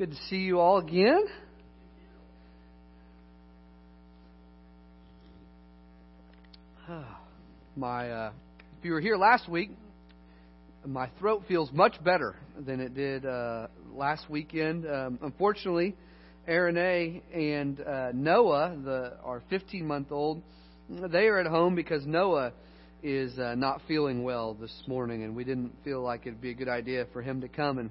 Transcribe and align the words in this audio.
Good 0.00 0.12
to 0.12 0.22
see 0.30 0.36
you 0.36 0.58
all 0.58 0.78
again. 0.78 1.26
My, 7.76 8.10
uh, 8.10 8.32
if 8.78 8.84
you 8.86 8.92
were 8.92 9.00
here 9.02 9.18
last 9.18 9.46
week, 9.46 9.72
my 10.86 11.10
throat 11.18 11.42
feels 11.46 11.70
much 11.72 12.02
better 12.02 12.34
than 12.58 12.80
it 12.80 12.94
did 12.94 13.26
uh, 13.26 13.66
last 13.92 14.30
weekend. 14.30 14.86
Um, 14.86 15.18
unfortunately, 15.20 15.94
Aaron 16.48 16.78
A. 16.78 17.22
and 17.34 17.78
uh, 17.82 18.12
Noah, 18.14 18.78
the 18.82 19.18
our 19.22 19.42
15 19.50 19.86
month 19.86 20.12
old, 20.12 20.40
they 20.88 21.26
are 21.26 21.38
at 21.40 21.46
home 21.46 21.74
because 21.74 22.06
Noah 22.06 22.54
is 23.02 23.38
uh, 23.38 23.54
not 23.54 23.82
feeling 23.86 24.22
well 24.22 24.54
this 24.54 24.72
morning, 24.86 25.24
and 25.24 25.36
we 25.36 25.44
didn't 25.44 25.74
feel 25.84 26.00
like 26.00 26.22
it'd 26.22 26.40
be 26.40 26.52
a 26.52 26.54
good 26.54 26.70
idea 26.70 27.04
for 27.12 27.20
him 27.20 27.42
to 27.42 27.48
come 27.48 27.76
and 27.76 27.90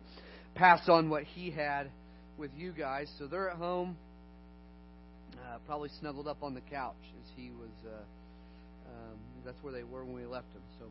pass 0.55 0.89
on 0.89 1.11
what 1.11 1.23
he 1.23 1.51
had 1.51 1.91
with 2.39 2.51
you 2.55 2.71
guys. 2.71 3.11
So 3.19 3.27
they're 3.27 3.49
at 3.49 3.57
home, 3.57 3.97
uh, 5.35 5.57
probably 5.67 5.89
snuggled 5.99 6.27
up 6.27 6.41
on 6.41 6.53
the 6.53 6.61
couch 6.61 6.95
as 7.21 7.29
he 7.35 7.51
was. 7.51 7.69
Uh, 7.85 7.89
um, 8.87 9.19
that's 9.45 9.61
where 9.61 9.73
they 9.73 9.83
were 9.83 10.05
when 10.05 10.15
we 10.15 10.25
left 10.25 10.51
them. 10.53 10.63
So 10.79 10.85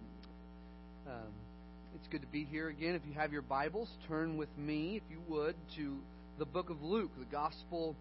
um, 1.10 1.32
it's 1.94 2.06
good 2.08 2.20
to 2.20 2.26
be 2.28 2.44
here 2.44 2.68
again. 2.68 2.94
If 2.94 3.02
you 3.06 3.14
have 3.14 3.32
your 3.32 3.42
Bibles, 3.42 3.88
turn 4.06 4.36
with 4.36 4.50
me, 4.58 5.00
if 5.02 5.02
you 5.10 5.20
would, 5.26 5.56
to 5.76 5.96
the 6.38 6.44
book 6.44 6.68
of 6.70 6.82
Luke, 6.82 7.10
the 7.18 7.24
Gospel 7.24 7.96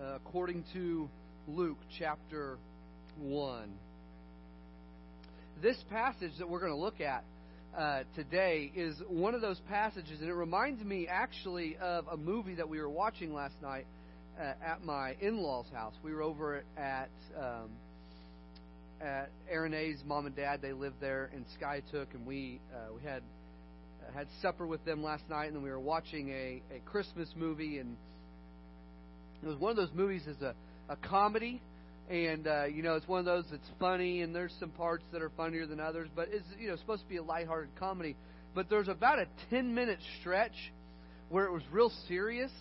uh, 0.00 0.16
according 0.16 0.64
to 0.72 1.08
Luke, 1.48 1.78
chapter 1.98 2.58
1. 3.18 3.70
This 5.62 5.76
passage 5.90 6.32
that 6.38 6.48
we're 6.48 6.60
going 6.60 6.72
to 6.72 6.78
look 6.78 7.00
at 7.00 7.24
uh, 7.76 8.02
today 8.14 8.70
is 8.74 8.96
one 9.08 9.34
of 9.34 9.40
those 9.40 9.60
passages, 9.68 10.20
and 10.20 10.28
it 10.28 10.34
reminds 10.34 10.82
me 10.84 11.08
actually 11.08 11.76
of 11.78 12.06
a 12.08 12.16
movie 12.16 12.54
that 12.54 12.68
we 12.68 12.80
were 12.80 12.88
watching 12.88 13.34
last 13.34 13.54
night 13.62 13.86
uh, 14.38 14.52
at 14.64 14.84
my 14.84 15.16
in-laws' 15.20 15.66
house. 15.72 15.94
We 16.02 16.12
were 16.14 16.22
over 16.22 16.62
at 16.76 17.10
um, 17.36 17.70
at 19.00 19.30
Aaron 19.50 19.74
A's 19.74 19.98
mom 20.06 20.26
and 20.26 20.36
dad. 20.36 20.60
They 20.62 20.72
lived 20.72 21.00
there 21.00 21.30
in 21.34 21.44
Skiatook, 21.58 22.06
and 22.14 22.24
we 22.26 22.60
uh, 22.72 22.92
we 22.94 23.02
had 23.02 23.22
uh, 24.02 24.12
had 24.12 24.28
supper 24.40 24.66
with 24.66 24.84
them 24.84 25.02
last 25.02 25.28
night, 25.28 25.46
and 25.46 25.56
then 25.56 25.62
we 25.62 25.70
were 25.70 25.80
watching 25.80 26.30
a 26.30 26.62
a 26.74 26.78
Christmas 26.84 27.28
movie, 27.36 27.78
and 27.78 27.96
it 29.42 29.46
was 29.46 29.56
one 29.56 29.70
of 29.70 29.76
those 29.76 29.92
movies 29.94 30.22
as 30.28 30.40
a 30.42 30.54
a 30.88 30.96
comedy 30.96 31.60
and 32.10 32.46
uh, 32.46 32.64
you 32.64 32.82
know 32.82 32.94
it's 32.94 33.08
one 33.08 33.18
of 33.18 33.24
those 33.24 33.44
that's 33.50 33.68
funny, 33.80 34.22
and 34.22 34.34
there's 34.34 34.54
some 34.60 34.70
parts 34.70 35.04
that 35.12 35.22
are 35.22 35.30
funnier 35.30 35.66
than 35.66 35.80
others, 35.80 36.08
but 36.14 36.28
it's 36.30 36.46
you 36.58 36.68
know 36.68 36.76
supposed 36.76 37.02
to 37.02 37.08
be 37.08 37.16
a 37.16 37.22
lighthearted 37.22 37.74
comedy. 37.76 38.16
But 38.54 38.70
there's 38.70 38.88
about 38.88 39.18
a 39.18 39.26
10 39.50 39.74
minute 39.74 39.98
stretch 40.20 40.72
where 41.28 41.46
it 41.46 41.52
was 41.52 41.62
real 41.72 41.90
serious, 42.06 42.52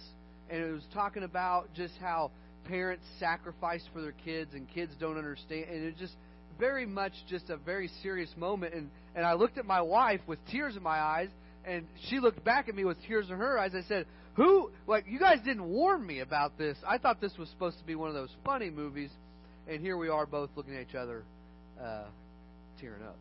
and 0.49 0.63
it 0.63 0.71
was 0.71 0.83
talking 0.93 1.23
about 1.23 1.73
just 1.75 1.93
how 1.99 2.31
parents 2.65 3.03
sacrifice 3.19 3.83
for 3.93 4.01
their 4.01 4.15
kids, 4.25 4.51
and 4.53 4.67
kids 4.69 4.93
don't 4.99 5.17
understand, 5.17 5.65
and 5.69 5.83
it 5.83 5.97
just 5.97 6.15
very 6.59 6.85
much 6.85 7.13
just 7.29 7.49
a 7.49 7.57
very 7.57 7.89
serious 8.01 8.29
moment. 8.37 8.73
And 8.73 8.89
and 9.15 9.25
I 9.25 9.33
looked 9.33 9.57
at 9.57 9.65
my 9.65 9.81
wife 9.81 10.21
with 10.25 10.39
tears 10.47 10.75
in 10.77 10.83
my 10.83 10.99
eyes, 10.99 11.29
and 11.65 11.85
she 12.07 12.19
looked 12.19 12.43
back 12.45 12.69
at 12.69 12.75
me 12.75 12.85
with 12.85 12.97
tears 13.07 13.29
in 13.29 13.37
her 13.37 13.59
eyes. 13.59 13.71
I 13.75 13.81
said, 13.89 14.05
"Who? 14.35 14.71
Like 14.87 15.05
you 15.07 15.19
guys 15.19 15.39
didn't 15.43 15.65
warn 15.65 16.05
me 16.05 16.19
about 16.21 16.57
this? 16.57 16.77
I 16.87 16.97
thought 16.97 17.19
this 17.19 17.37
was 17.37 17.49
supposed 17.49 17.77
to 17.79 17.83
be 17.83 17.95
one 17.95 18.07
of 18.07 18.15
those 18.15 18.33
funny 18.45 18.69
movies." 18.69 19.11
And 19.67 19.81
here 19.81 19.97
we 19.97 20.09
are 20.09 20.25
both 20.25 20.49
looking 20.55 20.75
at 20.75 20.81
each 20.81 20.95
other, 20.95 21.23
uh, 21.81 22.03
tearing 22.81 23.03
up. 23.03 23.15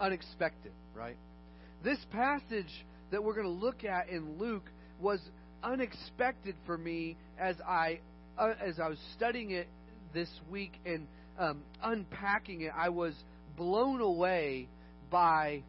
Unexpected, 0.00 0.72
right? 0.94 1.16
This 1.82 1.98
passage 2.12 2.84
that 3.10 3.22
we're 3.22 3.34
going 3.34 3.46
to 3.46 3.64
look 3.64 3.84
at 3.84 4.08
in 4.08 4.38
Luke 4.38 4.70
was 5.00 5.20
unexpected 5.62 6.54
for 6.66 6.78
me 6.78 7.16
as 7.38 7.56
I 7.66 8.00
uh, 8.38 8.54
as 8.60 8.78
I 8.80 8.88
was 8.88 8.98
studying 9.16 9.50
it 9.50 9.68
this 10.12 10.28
week 10.50 10.72
and 10.86 11.06
um, 11.38 11.62
unpacking 11.82 12.62
it. 12.62 12.72
I 12.76 12.88
was 12.88 13.14
blown 13.56 14.00
away 14.00 14.68
by 15.10 15.62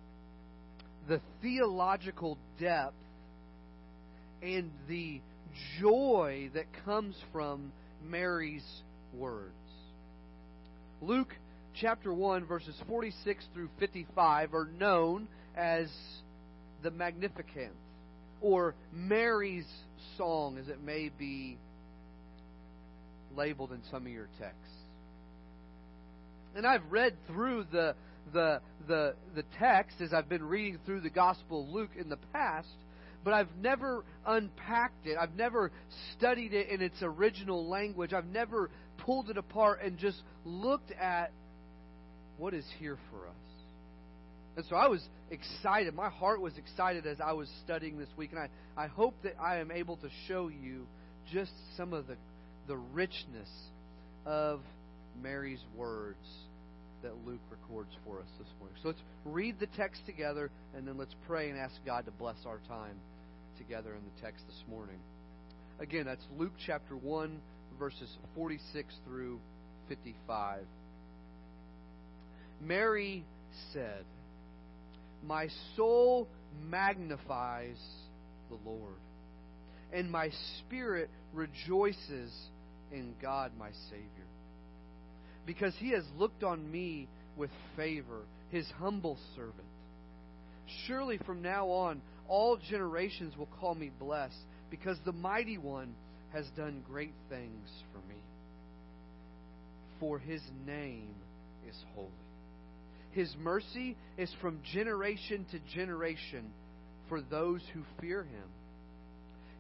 the 1.08 1.22
theological 1.42 2.38
depth 2.60 2.96
and 4.42 4.72
the 4.88 5.22
joy 5.80 6.50
that 6.54 6.66
comes 6.84 7.16
from 7.32 7.72
Mary's 8.04 8.66
words. 9.18 9.54
Luke 11.02 11.36
chapter 11.74 12.14
1, 12.14 12.46
verses 12.46 12.76
46 12.88 13.46
through 13.54 13.70
55 13.80 14.54
are 14.54 14.70
known 14.80 15.28
as 15.56 15.90
the 16.84 16.92
Magnificat, 16.92 17.72
or 18.42 18.76
Mary's 18.94 19.68
song, 20.18 20.58
as 20.58 20.68
it 20.68 20.82
may 20.82 21.10
be 21.18 21.58
labeled 23.36 23.72
in 23.72 23.82
some 23.92 24.06
of 24.06 24.12
your 24.12 24.30
texts. 24.40 24.74
And 26.56 26.66
I've 26.66 26.90
read 26.90 27.14
through 27.28 27.66
the 27.72 27.96
the 28.34 28.62
the 28.88 29.16
the 29.36 29.44
text 29.60 30.02
as 30.02 30.14
I've 30.14 30.30
been 30.30 30.44
reading 30.44 30.80
through 30.86 31.02
the 31.02 31.10
Gospel 31.10 31.64
of 31.64 31.70
Luke 31.70 31.92
in 32.00 32.10
the 32.10 32.18
past, 32.34 32.70
but 33.24 33.34
I've 33.34 33.54
never 33.62 34.04
unpacked 34.26 35.06
it. 35.06 35.18
I've 35.20 35.36
never 35.36 35.72
studied 36.18 36.54
it 36.54 36.70
in 36.70 36.82
its 36.82 36.98
original 37.02 37.68
language. 37.68 38.14
I've 38.14 38.28
never 38.28 38.70
pulled 39.06 39.30
it 39.30 39.38
apart 39.38 39.80
and 39.84 39.98
just 39.98 40.22
looked 40.44 40.92
at 40.92 41.32
what 42.38 42.54
is 42.54 42.66
here 42.80 42.98
for 43.12 43.28
us. 43.28 43.36
And 44.58 44.66
so 44.70 44.76
I 44.76 44.88
was 44.88 45.02
excited. 45.32 45.94
My 45.94 46.10
heart 46.10 46.42
was 46.42 46.58
excited 46.58 47.06
as 47.06 47.20
I 47.22 47.34
was 47.34 47.50
studying 47.64 47.98
this 47.98 48.10
week. 48.18 48.32
And 48.32 48.40
I, 48.40 48.50
I 48.78 48.88
hope 48.88 49.14
that 49.24 49.36
I 49.40 49.58
am 49.58 49.72
able 49.72 49.98
to 49.98 50.10
show 50.28 50.48
you 50.48 50.88
just 51.32 51.52
some 51.78 51.94
of 51.94 52.08
the, 52.08 52.16
the 52.68 52.78
richness 52.78 53.50
of 54.26 54.62
Mary's 55.22 55.64
words 55.76 56.26
that 57.04 57.14
Luke 57.26 57.42
records 57.52 57.92
for 58.06 58.20
us 58.20 58.28
this 58.40 58.48
morning. 58.60 58.78
So 58.82 58.90
let's 58.90 59.02
read 59.26 59.60
the 59.60 59.68
text 59.78 60.02
together 60.06 60.50
and 60.76 60.88
then 60.88 60.98
let's 60.98 61.16
pray 61.28 61.50
and 61.50 61.60
ask 61.60 61.76
God 61.86 62.06
to 62.06 62.12
bless 62.12 62.38
our 62.46 62.60
time 62.68 62.96
together 63.58 63.94
in 63.94 64.02
the 64.04 64.22
text 64.22 64.44
this 64.48 64.64
morning. 64.70 64.98
Again, 65.80 66.06
that's 66.06 66.24
Luke 66.38 66.54
chapter 66.66 66.96
1, 66.96 67.40
verses 67.78 68.10
46 68.36 68.94
through 69.06 69.40
55. 69.88 70.62
Mary 72.62 73.24
said, 73.74 74.06
My 75.24 75.48
soul 75.76 76.28
magnifies 76.70 77.78
the 78.50 78.58
Lord, 78.66 79.00
and 79.94 80.12
my 80.12 80.30
spirit 80.60 81.10
rejoices 81.34 82.32
in 82.92 83.14
God 83.22 83.52
my 83.58 83.72
Savior, 83.90 84.08
because 85.46 85.74
he 85.80 85.92
has 85.92 86.04
looked 86.18 86.44
on 86.44 86.72
me 86.72 87.08
with 87.36 87.52
favor, 87.76 88.22
his 88.52 88.66
humble 88.78 89.18
servant. 89.36 89.68
Surely 90.88 91.20
from 91.26 91.42
now 91.42 91.68
on, 91.68 92.02
all 92.28 92.58
generations 92.70 93.36
will 93.38 93.50
call 93.60 93.76
me 93.76 93.92
blessed, 94.00 94.38
because 94.70 94.98
the 95.06 95.12
mighty 95.12 95.58
one 95.58 95.94
has 96.36 96.46
done 96.58 96.84
great 96.86 97.14
things 97.30 97.70
for 97.94 98.00
me. 98.10 98.20
For 100.02 100.20
his 100.20 100.42
name 100.68 101.16
is 101.68 101.76
holy. 101.96 102.10
His 103.12 103.34
mercy 103.40 103.96
is 104.18 104.30
from 104.42 104.60
generation 104.74 105.46
to 105.52 105.60
generation 105.74 106.52
for 107.08 107.22
those 107.22 107.62
who 107.74 107.84
fear 108.02 108.24
him. 108.24 108.50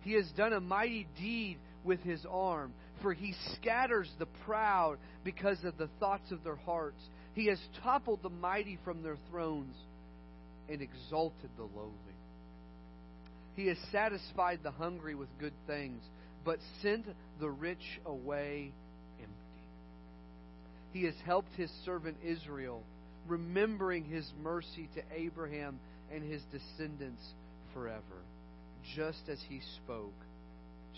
He 0.01 0.13
has 0.13 0.29
done 0.35 0.51
a 0.51 0.59
mighty 0.59 1.07
deed 1.17 1.59
with 1.85 2.01
his 2.01 2.25
arm, 2.29 2.73
for 3.01 3.13
he 3.13 3.33
scatters 3.53 4.11
the 4.19 4.27
proud 4.45 4.97
because 5.23 5.63
of 5.63 5.77
the 5.77 5.89
thoughts 6.01 6.29
of 6.31 6.43
their 6.43 6.57
hearts. 6.57 7.01
He 7.35 7.47
has 7.47 7.59
toppled 7.83 8.21
the 8.21 8.29
mighty 8.29 8.77
from 8.83 9.01
their 9.01 9.17
thrones 9.31 9.75
and 10.67 10.81
exalted 10.81 11.51
the 11.55 11.63
lowly. 11.63 11.93
He 13.55 13.67
has 13.67 13.77
satisfied 13.93 14.59
the 14.61 14.71
hungry 14.71 15.15
with 15.15 15.29
good 15.39 15.53
things 15.67 16.03
but 16.45 16.59
sent 16.81 17.05
the 17.39 17.49
rich 17.49 17.99
away 18.05 18.71
empty. 19.19 19.33
He 20.93 21.03
has 21.05 21.15
helped 21.25 21.53
his 21.55 21.71
servant 21.83 22.17
Israel, 22.23 22.83
remembering 23.27 24.05
his 24.05 24.31
mercy 24.41 24.87
to 24.95 25.01
Abraham 25.13 25.79
and 26.13 26.23
his 26.23 26.41
descendants 26.51 27.23
forever, 27.73 28.21
just 28.95 29.27
as 29.27 29.39
he 29.49 29.59
spoke 29.83 30.13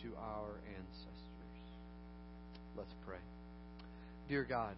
to 0.03 0.09
our 0.21 0.51
ancestors. 0.77 1.17
Let's 2.75 2.93
pray. 3.07 3.17
Dear 4.27 4.43
God, 4.43 4.75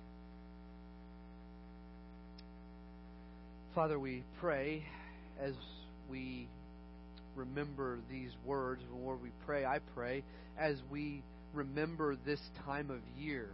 Father, 3.74 4.00
we 4.00 4.24
pray 4.40 4.84
as 5.42 5.54
we 6.10 6.48
remember 7.40 8.00
these 8.10 8.32
words, 8.46 8.82
Lord, 8.94 9.22
we 9.22 9.32
pray, 9.46 9.66
I 9.66 9.80
pray, 9.96 10.24
as 10.58 10.78
we 10.92 11.24
remember 11.54 12.16
this 12.26 12.40
time 12.66 12.92
of 12.92 13.00
year. 13.18 13.50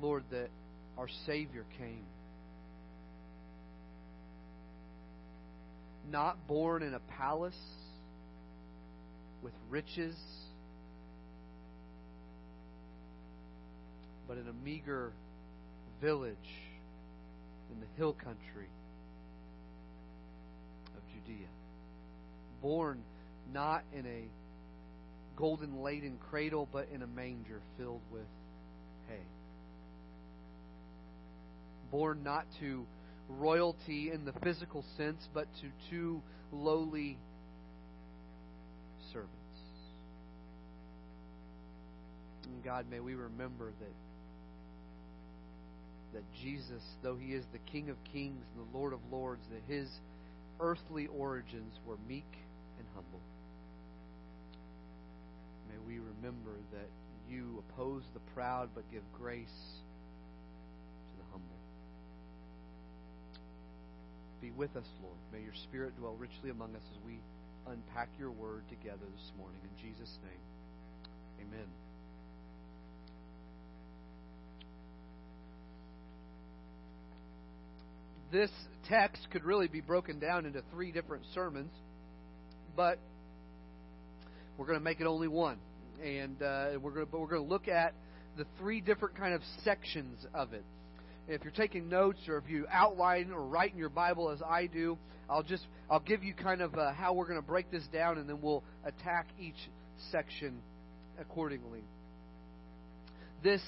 Lord, 0.00 0.24
that 0.30 0.48
our 0.96 1.08
Savior 1.26 1.64
came. 1.78 2.04
not 6.10 6.46
born 6.46 6.82
in 6.82 6.94
a 6.94 7.00
palace 7.18 7.54
with 9.42 9.52
riches, 9.68 10.16
but 14.26 14.38
in 14.38 14.48
a 14.48 14.52
meager 14.64 15.12
village 16.00 16.36
in 17.72 17.80
the 17.80 17.86
hill 17.96 18.12
country 18.12 18.68
Judea. 21.28 21.46
Born 22.62 23.02
not 23.52 23.84
in 23.92 24.06
a 24.06 24.24
golden 25.36 25.82
laden 25.82 26.18
cradle, 26.30 26.68
but 26.70 26.88
in 26.92 27.02
a 27.02 27.06
manger 27.06 27.60
filled 27.76 28.02
with 28.10 28.26
hay. 29.08 29.26
Born 31.90 32.22
not 32.22 32.44
to 32.60 32.86
royalty 33.28 34.10
in 34.12 34.24
the 34.24 34.32
physical 34.42 34.84
sense, 34.96 35.26
but 35.32 35.46
to 35.60 35.68
two 35.90 36.22
lowly 36.50 37.18
servants. 39.12 39.32
And 42.44 42.64
God, 42.64 42.86
may 42.90 43.00
we 43.00 43.14
remember 43.14 43.72
that 43.80 43.94
that 46.14 46.22
Jesus, 46.42 46.82
though 47.02 47.16
he 47.16 47.34
is 47.34 47.44
the 47.52 47.58
King 47.70 47.90
of 47.90 47.96
Kings 48.12 48.42
and 48.56 48.66
the 48.66 48.76
Lord 48.76 48.94
of 48.94 49.00
Lords, 49.10 49.42
that 49.50 49.60
his 49.72 49.88
earthly 50.60 51.06
origins 51.06 51.74
were 51.86 51.96
meek 52.08 52.30
and 52.78 52.86
humble. 52.94 53.20
May 55.68 55.78
we 55.86 55.98
remember 55.98 56.56
that 56.72 56.88
you 57.30 57.62
oppose 57.68 58.02
the 58.14 58.20
proud 58.34 58.70
but 58.74 58.84
give 58.90 59.02
grace 59.12 59.46
to 61.10 61.16
the 61.18 61.24
humble. 61.30 61.60
Be 64.40 64.50
with 64.50 64.74
us, 64.76 64.86
Lord. 65.02 65.16
May 65.32 65.42
your 65.42 65.54
Spirit 65.64 65.96
dwell 65.98 66.14
richly 66.14 66.50
among 66.50 66.74
us 66.74 66.82
as 66.90 67.04
we 67.04 67.18
unpack 67.66 68.08
your 68.18 68.30
word 68.30 68.62
together 68.68 69.06
this 69.16 69.32
morning. 69.36 69.60
In 69.62 69.90
Jesus' 69.90 70.18
name, 70.24 71.46
amen. 71.46 71.87
This 78.30 78.50
text 78.88 79.26
could 79.30 79.44
really 79.44 79.68
be 79.68 79.80
broken 79.80 80.18
down 80.18 80.44
into 80.44 80.62
three 80.70 80.92
different 80.92 81.24
sermons, 81.32 81.72
but 82.76 82.98
we're 84.58 84.66
going 84.66 84.78
to 84.78 84.84
make 84.84 85.00
it 85.00 85.06
only 85.06 85.28
one, 85.28 85.56
and 86.04 86.42
uh, 86.42 86.70
we're 86.82 86.90
going 86.90 87.06
to 87.06 87.16
we're 87.16 87.26
going 87.26 87.42
to 87.42 87.48
look 87.48 87.68
at 87.68 87.94
the 88.36 88.44
three 88.58 88.82
different 88.82 89.16
kind 89.16 89.32
of 89.32 89.40
sections 89.64 90.26
of 90.34 90.52
it. 90.52 90.64
If 91.26 91.42
you're 91.42 91.52
taking 91.52 91.88
notes 91.88 92.18
or 92.28 92.36
if 92.36 92.50
you 92.50 92.66
outline 92.70 93.32
or 93.32 93.42
write 93.42 93.72
in 93.72 93.78
your 93.78 93.88
Bible 93.88 94.30
as 94.30 94.42
I 94.42 94.66
do, 94.66 94.98
I'll 95.30 95.42
just 95.42 95.66
I'll 95.90 96.00
give 96.00 96.22
you 96.22 96.34
kind 96.34 96.60
of 96.60 96.74
uh, 96.74 96.92
how 96.92 97.14
we're 97.14 97.26
going 97.26 97.40
to 97.40 97.46
break 97.46 97.70
this 97.70 97.86
down, 97.92 98.18
and 98.18 98.28
then 98.28 98.42
we'll 98.42 98.62
attack 98.84 99.26
each 99.40 99.70
section 100.12 100.60
accordingly. 101.18 101.82
This 103.42 103.62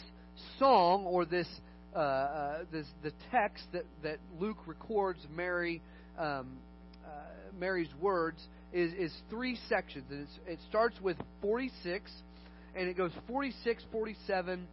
song 0.59 1.05
or 1.07 1.25
this 1.25 1.49
uh, 1.95 1.99
uh, 1.99 2.59
this 2.71 2.87
the 3.03 3.13
text 3.31 3.65
that 3.73 3.85
that 4.03 4.19
Luke 4.39 4.59
records 4.67 5.21
Mary 5.35 5.83
um, 6.19 6.59
uh, 7.05 7.09
Mary's 7.59 7.93
words 8.01 8.41
is 8.73 8.93
is 8.95 9.13
three 9.29 9.59
sections, 9.69 10.05
and 10.11 10.27
it 10.47 10.59
starts 10.69 11.01
with 11.01 11.17
46, 11.43 12.11
and 12.77 12.89
it 12.89 12.97
goes 12.97 13.13
46, 13.27 13.85
47. 13.91 14.67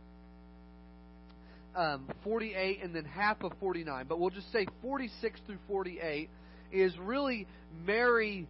Um, 1.76 2.10
48 2.24 2.82
and 2.82 2.96
then 2.96 3.06
half 3.06 3.44
of 3.44 3.52
49. 3.60 4.08
But 4.10 4.20
we'll 4.20 4.32
just 4.32 4.52
say 4.52 4.66
46 4.82 5.40
through 5.46 5.60
48 5.68 6.28
is 6.72 6.98
really 6.98 7.46
Mary 7.86 8.48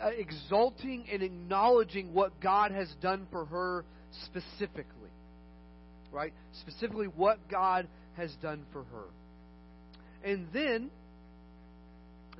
uh, 0.00 0.08
exalting 0.08 1.04
and 1.12 1.22
acknowledging 1.22 2.12
what 2.12 2.40
God 2.40 2.72
has 2.72 2.88
done 3.00 3.28
for 3.30 3.44
her 3.46 3.84
specifically. 4.24 4.95
Right? 6.16 6.32
Specifically, 6.62 7.08
what 7.08 7.46
God 7.46 7.86
has 8.16 8.32
done 8.40 8.64
for 8.72 8.84
her. 8.84 9.04
And 10.24 10.46
then, 10.50 10.90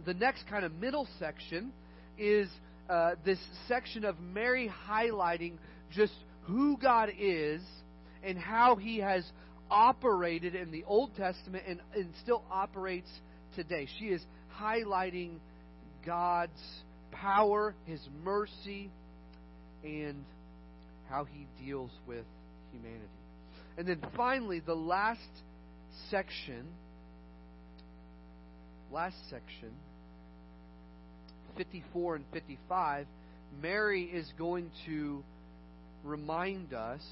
the 0.06 0.14
next 0.14 0.48
kind 0.48 0.64
of 0.64 0.72
middle 0.72 1.06
section 1.18 1.72
is 2.16 2.48
uh, 2.88 3.16
this 3.22 3.38
section 3.68 4.06
of 4.06 4.18
Mary 4.18 4.72
highlighting 4.88 5.58
just 5.94 6.14
who 6.44 6.78
God 6.78 7.10
is 7.18 7.60
and 8.24 8.38
how 8.38 8.76
He 8.76 8.96
has 9.00 9.24
operated 9.70 10.54
in 10.54 10.70
the 10.70 10.84
Old 10.84 11.14
Testament 11.14 11.64
and, 11.68 11.80
and 11.94 12.14
still 12.22 12.44
operates 12.50 13.10
today. 13.56 13.88
She 13.98 14.06
is 14.06 14.22
highlighting 14.58 15.32
God's 16.06 16.52
power, 17.10 17.74
His 17.84 18.00
mercy, 18.24 18.90
and 19.84 20.24
how 21.10 21.26
He 21.26 21.46
deals 21.62 21.90
with 22.06 22.24
humanity. 22.72 23.15
And 23.78 23.86
then 23.86 24.00
finally, 24.16 24.60
the 24.60 24.74
last 24.74 25.20
section, 26.10 26.66
last 28.90 29.16
section, 29.28 29.70
54 31.56 32.16
and 32.16 32.24
55, 32.32 33.06
Mary 33.60 34.04
is 34.04 34.30
going 34.38 34.70
to 34.86 35.22
remind 36.04 36.72
us 36.72 37.02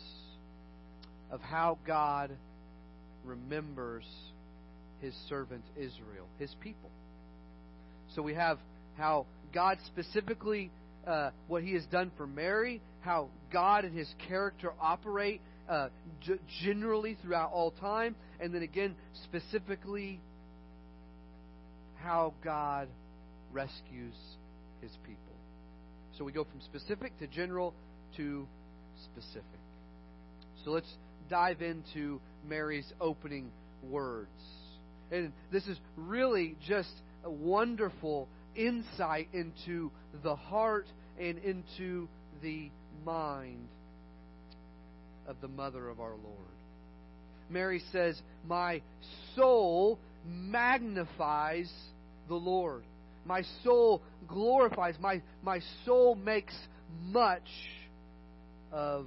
of 1.30 1.40
how 1.40 1.78
God 1.86 2.30
remembers 3.24 4.04
his 5.00 5.14
servant 5.28 5.64
Israel, 5.76 6.26
his 6.38 6.54
people. 6.60 6.90
So 8.14 8.22
we 8.22 8.34
have 8.34 8.58
how 8.96 9.26
God 9.52 9.78
specifically, 9.86 10.70
uh, 11.06 11.30
what 11.48 11.62
he 11.62 11.74
has 11.74 11.84
done 11.86 12.10
for 12.16 12.26
Mary, 12.26 12.80
how 13.00 13.28
God 13.52 13.84
and 13.84 13.96
his 13.96 14.08
character 14.28 14.72
operate 14.80 15.40
uh, 15.68 15.88
g- 16.20 16.38
generally 16.62 17.16
throughout 17.22 17.52
all 17.52 17.70
time, 17.70 18.16
and 18.40 18.54
then 18.54 18.62
again, 18.62 18.94
specifically, 19.24 20.20
how 22.02 22.34
God 22.42 22.88
rescues 23.52 24.14
his 24.80 24.90
people. 25.06 25.20
So 26.18 26.24
we 26.24 26.32
go 26.32 26.44
from 26.44 26.60
specific 26.60 27.18
to 27.18 27.26
general 27.26 27.74
to 28.16 28.46
specific. 29.04 29.44
So 30.64 30.70
let's 30.70 30.92
dive 31.28 31.62
into 31.62 32.20
Mary's 32.46 32.92
opening 33.00 33.50
words. 33.82 34.28
And 35.10 35.32
this 35.52 35.66
is 35.66 35.78
really 35.96 36.56
just 36.66 36.92
a 37.24 37.30
wonderful 37.30 38.28
insight 38.54 39.28
into 39.32 39.90
the 40.22 40.36
heart 40.36 40.86
and 41.18 41.38
into 41.38 42.08
the 42.42 42.70
mind 43.04 43.68
of 45.26 45.36
the 45.40 45.48
mother 45.48 45.88
of 45.88 46.00
our 46.00 46.16
Lord. 46.16 46.54
Mary 47.50 47.82
says, 47.92 48.20
My 48.46 48.82
soul 49.34 49.98
magnifies 50.26 51.70
the 52.28 52.34
Lord. 52.34 52.84
My 53.24 53.42
soul 53.62 54.02
glorifies. 54.28 54.96
My, 55.00 55.22
my 55.42 55.60
soul 55.84 56.14
makes 56.14 56.54
much 57.02 57.48
of 58.72 59.06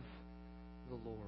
the 0.89 0.95
Lord. 0.95 1.19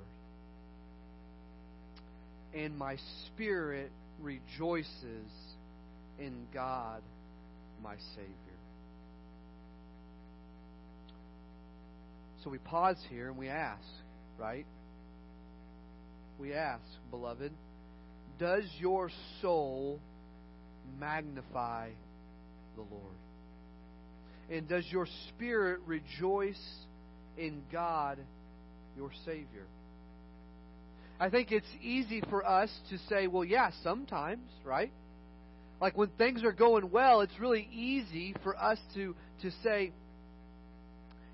And 2.54 2.78
my 2.78 2.98
spirit 3.28 3.92
rejoices 4.22 5.30
in 6.20 6.48
God, 6.54 7.02
my 7.84 7.96
Savior. 8.16 8.34
So 12.44 12.50
we 12.50 12.58
pause 12.58 12.98
here 13.10 13.28
and 13.28 13.38
we 13.38 13.50
ask, 13.50 13.84
right? 14.38 14.66
We 16.40 16.54
ask, 16.54 16.82
beloved, 17.12 17.52
does 18.40 18.64
your 18.80 19.10
soul 19.42 20.00
magnify 20.98 21.90
the 22.76 22.82
Lord? 22.82 23.16
And 24.50 24.68
does 24.68 24.86
your 24.90 25.08
spirit 25.28 25.82
rejoice 25.86 26.62
in 27.38 27.62
God, 27.72 28.18
your 28.96 29.12
Savior? 29.26 29.68
I 31.20 31.30
think 31.30 31.52
it's 31.52 31.68
easy 31.82 32.22
for 32.30 32.48
us 32.48 32.70
to 32.90 32.98
say, 33.10 33.28
well, 33.28 33.44
yeah, 33.44 33.72
sometimes, 33.84 34.50
right? 34.64 34.92
Like 35.82 35.98
when 35.98 36.08
things 36.18 36.44
are 36.44 36.54
going 36.54 36.90
well, 36.90 37.20
it's 37.20 37.38
really 37.40 37.68
easy 37.74 38.34
for 38.44 38.56
us 38.56 38.80
to, 38.96 39.14
to 39.42 39.52
say, 39.62 39.92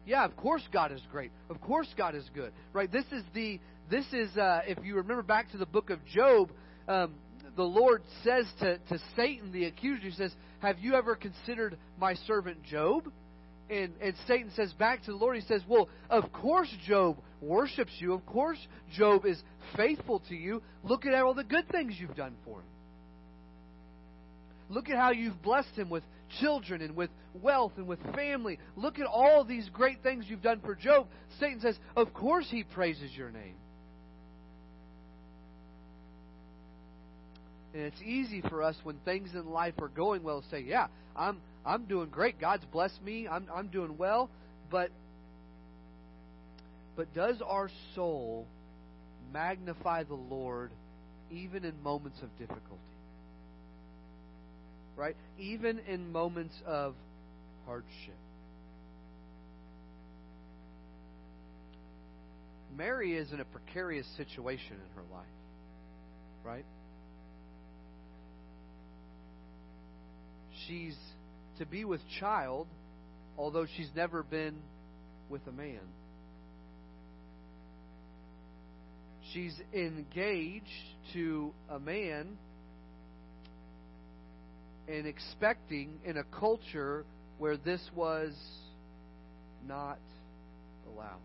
yeah, 0.05 0.25
of 0.25 0.35
course 0.35 0.63
God 0.73 0.91
is 0.91 1.01
great. 1.11 1.31
Of 1.49 1.61
course 1.61 1.87
God 1.97 2.15
is 2.15 2.27
good. 2.33 2.51
Right? 2.73 2.91
This 2.91 3.05
is 3.11 3.23
the 3.33 3.59
this 3.89 4.05
is 4.13 4.35
uh, 4.37 4.61
if 4.67 4.77
you 4.83 4.95
remember 4.95 5.23
back 5.23 5.51
to 5.51 5.57
the 5.57 5.65
book 5.65 5.89
of 5.89 6.03
Job, 6.05 6.51
um, 6.87 7.13
the 7.55 7.63
Lord 7.63 8.03
says 8.23 8.45
to, 8.59 8.77
to 8.77 8.99
Satan, 9.15 9.51
the 9.51 9.65
accuser, 9.65 10.03
he 10.03 10.11
says, 10.11 10.33
Have 10.59 10.79
you 10.79 10.95
ever 10.95 11.15
considered 11.15 11.77
my 11.99 12.15
servant 12.27 12.63
Job? 12.63 13.11
And, 13.69 13.93
and 13.99 14.13
Satan 14.27 14.51
says 14.55 14.73
back 14.73 15.03
to 15.05 15.11
the 15.11 15.17
Lord, 15.17 15.37
he 15.37 15.41
says, 15.41 15.61
Well, 15.67 15.89
of 16.09 16.31
course 16.31 16.71
Job 16.85 17.17
worships 17.41 17.91
you. 17.99 18.13
Of 18.13 18.25
course 18.25 18.59
Job 18.95 19.25
is 19.25 19.41
faithful 19.75 20.21
to 20.29 20.35
you. 20.35 20.61
Look 20.83 21.05
at 21.05 21.13
all 21.13 21.33
the 21.33 21.43
good 21.43 21.67
things 21.69 21.95
you've 21.97 22.15
done 22.15 22.35
for 22.43 22.59
him. 22.59 22.65
Look 24.69 24.89
at 24.89 24.97
how 24.97 25.11
you've 25.11 25.41
blessed 25.41 25.75
him 25.75 25.89
with 25.89 26.03
children 26.39 26.81
and 26.81 26.95
with 26.95 27.09
wealth 27.33 27.73
and 27.77 27.87
with 27.87 27.99
family. 28.15 28.59
Look 28.75 28.99
at 28.99 29.05
all 29.05 29.43
these 29.43 29.69
great 29.69 30.01
things 30.01 30.25
you've 30.27 30.41
done 30.41 30.59
for 30.61 30.75
Job. 30.75 31.07
Satan 31.39 31.59
says, 31.61 31.77
Of 31.95 32.13
course 32.13 32.47
he 32.49 32.63
praises 32.63 33.11
your 33.15 33.31
name. 33.31 33.55
And 37.75 37.83
it's 37.83 38.01
easy 38.01 38.41
for 38.47 38.63
us 38.63 38.77
when 38.83 38.95
things 39.03 39.31
in 39.33 39.49
life 39.49 39.73
are 39.81 39.89
going 39.89 40.23
well 40.23 40.41
to 40.41 40.47
say, 40.47 40.61
Yeah, 40.61 40.87
I'm 41.13 41.41
I'm 41.65 41.83
doing 41.85 42.07
great. 42.09 42.39
God's 42.39 42.63
blessed 42.71 43.03
me. 43.03 43.27
I'm 43.27 43.47
I'm 43.53 43.67
doing 43.67 43.97
well. 43.97 44.29
But 44.71 44.91
but 46.95 47.13
does 47.13 47.41
our 47.45 47.69
soul 47.93 48.47
magnify 49.33 50.03
the 50.03 50.15
Lord 50.15 50.71
even 51.29 51.65
in 51.65 51.73
moments 51.83 52.17
of 52.21 52.29
difficulty? 52.37 52.81
Right? 54.95 55.17
Even 55.37 55.79
in 55.79 56.13
moments 56.13 56.55
of 56.65 56.95
hardship. 57.65 58.15
Mary 62.77 63.17
is 63.17 63.33
in 63.33 63.41
a 63.41 63.45
precarious 63.45 64.07
situation 64.15 64.75
in 64.75 64.95
her 64.95 65.03
life. 65.13 65.25
Right? 66.45 66.65
She's 70.67 70.97
to 71.59 71.65
be 71.65 71.85
with 71.85 72.01
child, 72.19 72.67
although 73.37 73.65
she's 73.77 73.89
never 73.95 74.23
been 74.23 74.55
with 75.29 75.41
a 75.47 75.51
man. 75.51 75.79
She's 79.33 79.55
engaged 79.73 80.65
to 81.13 81.51
a 81.69 81.79
man 81.79 82.37
and 84.87 85.07
expecting 85.07 85.99
in 86.05 86.17
a 86.17 86.23
culture 86.23 87.05
where 87.37 87.57
this 87.57 87.81
was 87.95 88.33
not 89.67 89.99
allowed. 90.87 91.19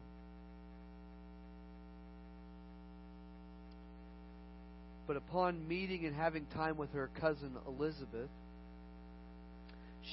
But 5.07 5.17
upon 5.17 5.67
meeting 5.69 6.07
and 6.07 6.15
having 6.15 6.47
time 6.55 6.77
with 6.77 6.93
her 6.93 7.11
cousin 7.21 7.53
Elizabeth, 7.67 8.31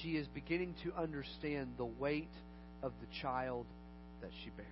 she 0.01 0.09
is 0.11 0.27
beginning 0.27 0.75
to 0.83 0.93
understand 0.93 1.73
the 1.77 1.85
weight 1.85 2.29
of 2.83 2.91
the 3.01 3.07
child 3.21 3.65
that 4.21 4.31
she 4.43 4.49
bears. 4.51 4.67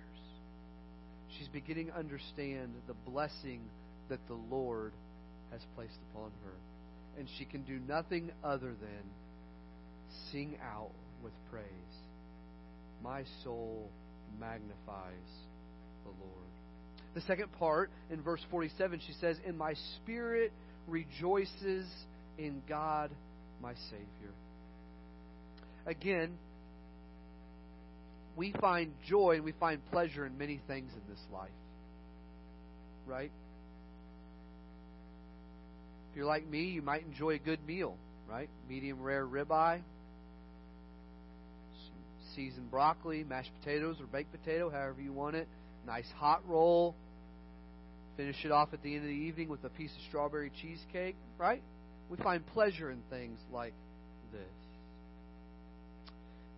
She's 1.38 1.48
beginning 1.48 1.88
to 1.88 1.96
understand 1.96 2.74
the 2.86 2.94
blessing 3.10 3.60
that 4.08 4.20
the 4.28 4.38
Lord 4.50 4.92
has 5.50 5.60
placed 5.74 5.98
upon 6.10 6.30
her. 6.44 7.18
And 7.18 7.28
she 7.38 7.44
can 7.44 7.62
do 7.62 7.78
nothing 7.88 8.30
other 8.44 8.68
than 8.68 9.02
sing 10.30 10.58
out 10.62 10.90
with 11.22 11.32
praise. 11.50 11.64
My 13.02 13.24
soul 13.44 13.90
magnifies 14.38 15.30
the 16.04 16.10
Lord. 16.10 16.46
The 17.14 17.20
second 17.22 17.52
part, 17.52 17.90
in 18.10 18.22
verse 18.22 18.44
47, 18.50 19.00
she 19.06 19.14
says, 19.20 19.38
And 19.46 19.56
my 19.56 19.74
spirit 19.96 20.52
rejoices 20.86 21.86
in 22.38 22.62
God 22.68 23.10
my 23.62 23.72
Savior. 23.90 24.34
Again, 25.86 26.36
we 28.34 28.52
find 28.60 28.92
joy 29.08 29.36
and 29.36 29.44
we 29.44 29.52
find 29.52 29.84
pleasure 29.86 30.26
in 30.26 30.36
many 30.36 30.60
things 30.66 30.92
in 30.92 31.00
this 31.12 31.22
life. 31.32 31.48
Right? 33.06 33.30
If 36.10 36.16
you're 36.16 36.26
like 36.26 36.46
me, 36.46 36.64
you 36.64 36.82
might 36.82 37.04
enjoy 37.04 37.34
a 37.34 37.38
good 37.38 37.64
meal, 37.66 37.96
right? 38.28 38.50
Medium 38.68 39.00
rare 39.00 39.26
ribeye, 39.26 39.80
seasoned 42.34 42.70
broccoli, 42.70 43.24
mashed 43.24 43.50
potatoes, 43.60 43.96
or 44.00 44.06
baked 44.06 44.32
potato, 44.32 44.70
however 44.70 45.00
you 45.00 45.12
want 45.12 45.36
it. 45.36 45.48
Nice 45.86 46.08
hot 46.16 46.42
roll. 46.46 46.94
Finish 48.16 48.44
it 48.44 48.50
off 48.50 48.70
at 48.72 48.82
the 48.82 48.94
end 48.94 49.04
of 49.04 49.08
the 49.08 49.14
evening 49.14 49.48
with 49.48 49.62
a 49.64 49.68
piece 49.68 49.92
of 49.92 50.00
strawberry 50.08 50.50
cheesecake, 50.60 51.16
right? 51.38 51.62
We 52.08 52.16
find 52.18 52.46
pleasure 52.46 52.90
in 52.90 53.02
things 53.10 53.38
like 53.52 53.74
this. 54.32 54.65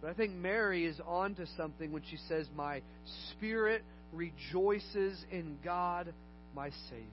But 0.00 0.10
I 0.10 0.14
think 0.14 0.32
Mary 0.32 0.86
is 0.86 1.00
on 1.06 1.34
to 1.36 1.46
something 1.56 1.92
when 1.92 2.02
she 2.08 2.18
says, 2.28 2.46
My 2.54 2.82
spirit 3.30 3.82
rejoices 4.12 5.22
in 5.30 5.58
God, 5.64 6.12
my 6.54 6.70
Savior. 6.88 7.08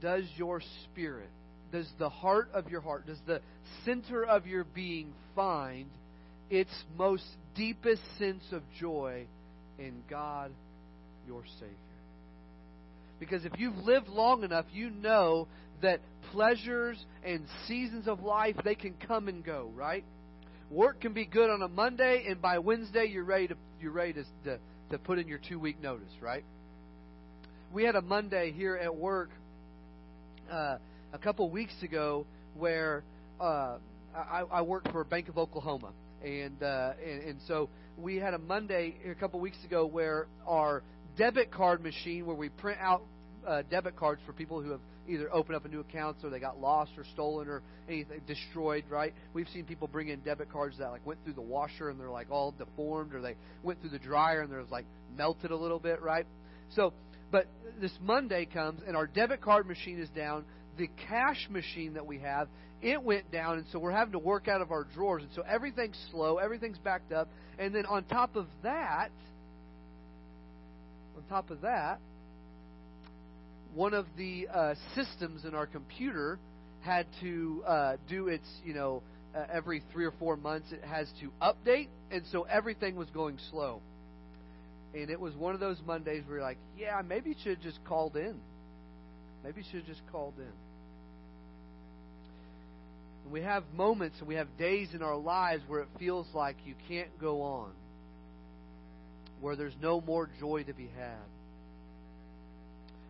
Does 0.00 0.24
your 0.36 0.60
spirit, 0.84 1.30
does 1.72 1.88
the 1.98 2.10
heart 2.10 2.50
of 2.52 2.68
your 2.68 2.82
heart, 2.82 3.06
does 3.06 3.20
the 3.26 3.40
center 3.84 4.22
of 4.22 4.46
your 4.46 4.64
being 4.64 5.14
find 5.34 5.86
its 6.50 6.70
most 6.98 7.24
deepest 7.54 8.02
sense 8.18 8.44
of 8.52 8.62
joy 8.78 9.24
in 9.78 10.02
God, 10.10 10.50
your 11.26 11.42
Savior? 11.58 11.74
Because 13.18 13.46
if 13.46 13.52
you've 13.56 13.78
lived 13.78 14.08
long 14.08 14.44
enough, 14.44 14.66
you 14.72 14.90
know 14.90 15.48
that 15.84 16.00
pleasures 16.32 16.98
and 17.24 17.44
seasons 17.68 18.08
of 18.08 18.22
life 18.22 18.56
they 18.64 18.74
can 18.74 18.94
come 19.06 19.28
and 19.28 19.44
go, 19.44 19.70
right? 19.74 20.04
Work 20.70 21.02
can 21.02 21.12
be 21.12 21.26
good 21.26 21.50
on 21.50 21.62
a 21.62 21.68
Monday, 21.68 22.24
and 22.26 22.40
by 22.40 22.58
Wednesday 22.58 23.06
you're 23.06 23.24
ready 23.24 23.48
to 23.48 23.56
you're 23.80 23.92
ready 23.92 24.14
to 24.14 24.24
to, 24.44 24.58
to 24.90 24.98
put 24.98 25.18
in 25.18 25.28
your 25.28 25.38
two 25.38 25.58
week 25.58 25.80
notice, 25.80 26.12
right? 26.20 26.44
We 27.72 27.84
had 27.84 27.96
a 27.96 28.02
Monday 28.02 28.52
here 28.52 28.76
at 28.76 28.94
work 28.94 29.30
uh, 30.50 30.76
a 31.12 31.18
couple 31.18 31.48
weeks 31.50 31.74
ago 31.82 32.26
where 32.56 33.04
uh, 33.40 33.76
I, 34.14 34.44
I 34.50 34.62
worked 34.62 34.90
for 34.90 35.04
Bank 35.04 35.28
of 35.28 35.36
Oklahoma, 35.36 35.90
and, 36.24 36.62
uh, 36.62 36.92
and 37.04 37.22
and 37.22 37.40
so 37.46 37.68
we 37.98 38.16
had 38.16 38.32
a 38.32 38.38
Monday 38.38 38.94
a 39.08 39.14
couple 39.14 39.38
weeks 39.38 39.62
ago 39.64 39.84
where 39.84 40.28
our 40.46 40.82
debit 41.18 41.52
card 41.52 41.82
machine, 41.82 42.24
where 42.24 42.36
we 42.36 42.48
print 42.48 42.78
out 42.80 43.02
uh, 43.46 43.62
debit 43.70 43.96
cards 43.96 44.20
for 44.26 44.32
people 44.32 44.60
who 44.60 44.70
have 44.70 44.80
either 45.08 45.32
opened 45.32 45.56
up 45.56 45.64
a 45.64 45.68
new 45.68 45.80
accounts 45.80 46.24
or 46.24 46.30
they 46.30 46.38
got 46.38 46.60
lost 46.60 46.92
or 46.96 47.04
stolen 47.12 47.48
or 47.48 47.62
anything 47.88 48.20
destroyed, 48.26 48.84
right? 48.88 49.12
We've 49.32 49.48
seen 49.48 49.64
people 49.64 49.88
bring 49.88 50.08
in 50.08 50.20
debit 50.20 50.50
cards 50.50 50.78
that 50.78 50.90
like 50.90 51.06
went 51.06 51.22
through 51.24 51.34
the 51.34 51.42
washer 51.42 51.90
and 51.90 52.00
they're 52.00 52.10
like 52.10 52.30
all 52.30 52.52
deformed 52.52 53.14
or 53.14 53.20
they 53.20 53.36
went 53.62 53.80
through 53.80 53.90
the 53.90 53.98
dryer 53.98 54.40
and 54.40 54.50
they're 54.50 54.64
like 54.70 54.86
melted 55.16 55.50
a 55.50 55.56
little 55.56 55.78
bit, 55.78 56.00
right? 56.00 56.26
So, 56.74 56.92
but 57.30 57.46
this 57.80 57.92
Monday 58.00 58.46
comes 58.46 58.80
and 58.86 58.96
our 58.96 59.06
debit 59.06 59.40
card 59.40 59.66
machine 59.66 59.98
is 60.00 60.08
down. 60.10 60.44
The 60.78 60.88
cash 61.08 61.46
machine 61.50 61.94
that 61.94 62.06
we 62.06 62.18
have, 62.20 62.48
it 62.82 63.02
went 63.02 63.30
down, 63.30 63.58
and 63.58 63.66
so 63.72 63.78
we're 63.78 63.92
having 63.92 64.12
to 64.12 64.18
work 64.18 64.48
out 64.48 64.60
of 64.60 64.70
our 64.70 64.84
drawers, 64.84 65.22
and 65.22 65.30
so 65.34 65.42
everything's 65.42 65.96
slow, 66.10 66.38
everything's 66.38 66.78
backed 66.78 67.12
up, 67.12 67.28
and 67.58 67.74
then 67.74 67.86
on 67.86 68.04
top 68.04 68.36
of 68.36 68.46
that, 68.62 69.10
on 71.16 71.22
top 71.28 71.50
of 71.50 71.62
that, 71.62 72.00
one 73.74 73.92
of 73.92 74.06
the 74.16 74.48
uh, 74.52 74.74
systems 74.94 75.44
in 75.44 75.54
our 75.54 75.66
computer 75.66 76.38
had 76.80 77.06
to 77.20 77.62
uh, 77.66 77.96
do 78.08 78.28
its, 78.28 78.46
you 78.64 78.74
know, 78.74 79.02
uh, 79.34 79.44
every 79.52 79.82
three 79.92 80.04
or 80.04 80.12
four 80.12 80.36
months 80.36 80.70
it 80.70 80.84
has 80.84 81.08
to 81.20 81.30
update, 81.42 81.88
and 82.10 82.22
so 82.30 82.42
everything 82.44 82.94
was 82.94 83.10
going 83.10 83.38
slow. 83.50 83.80
And 84.94 85.10
it 85.10 85.18
was 85.18 85.34
one 85.34 85.54
of 85.54 85.60
those 85.60 85.78
Mondays 85.84 86.22
where 86.26 86.36
you're 86.36 86.46
like, 86.46 86.58
yeah, 86.78 87.02
maybe 87.04 87.30
you 87.30 87.36
should 87.42 87.56
have 87.56 87.64
just 87.64 87.82
called 87.84 88.16
in. 88.16 88.36
Maybe 89.42 89.62
you 89.62 89.66
should 89.70 89.80
have 89.80 89.88
just 89.88 90.02
called 90.12 90.34
in. 90.38 90.52
And 93.24 93.32
we 93.32 93.40
have 93.40 93.64
moments 93.74 94.18
and 94.20 94.28
we 94.28 94.36
have 94.36 94.46
days 94.56 94.90
in 94.94 95.02
our 95.02 95.16
lives 95.16 95.64
where 95.66 95.80
it 95.80 95.88
feels 95.98 96.28
like 96.32 96.56
you 96.64 96.74
can't 96.86 97.18
go 97.20 97.42
on, 97.42 97.72
where 99.40 99.56
there's 99.56 99.74
no 99.82 100.00
more 100.00 100.30
joy 100.38 100.62
to 100.62 100.74
be 100.74 100.88
had. 100.96 101.33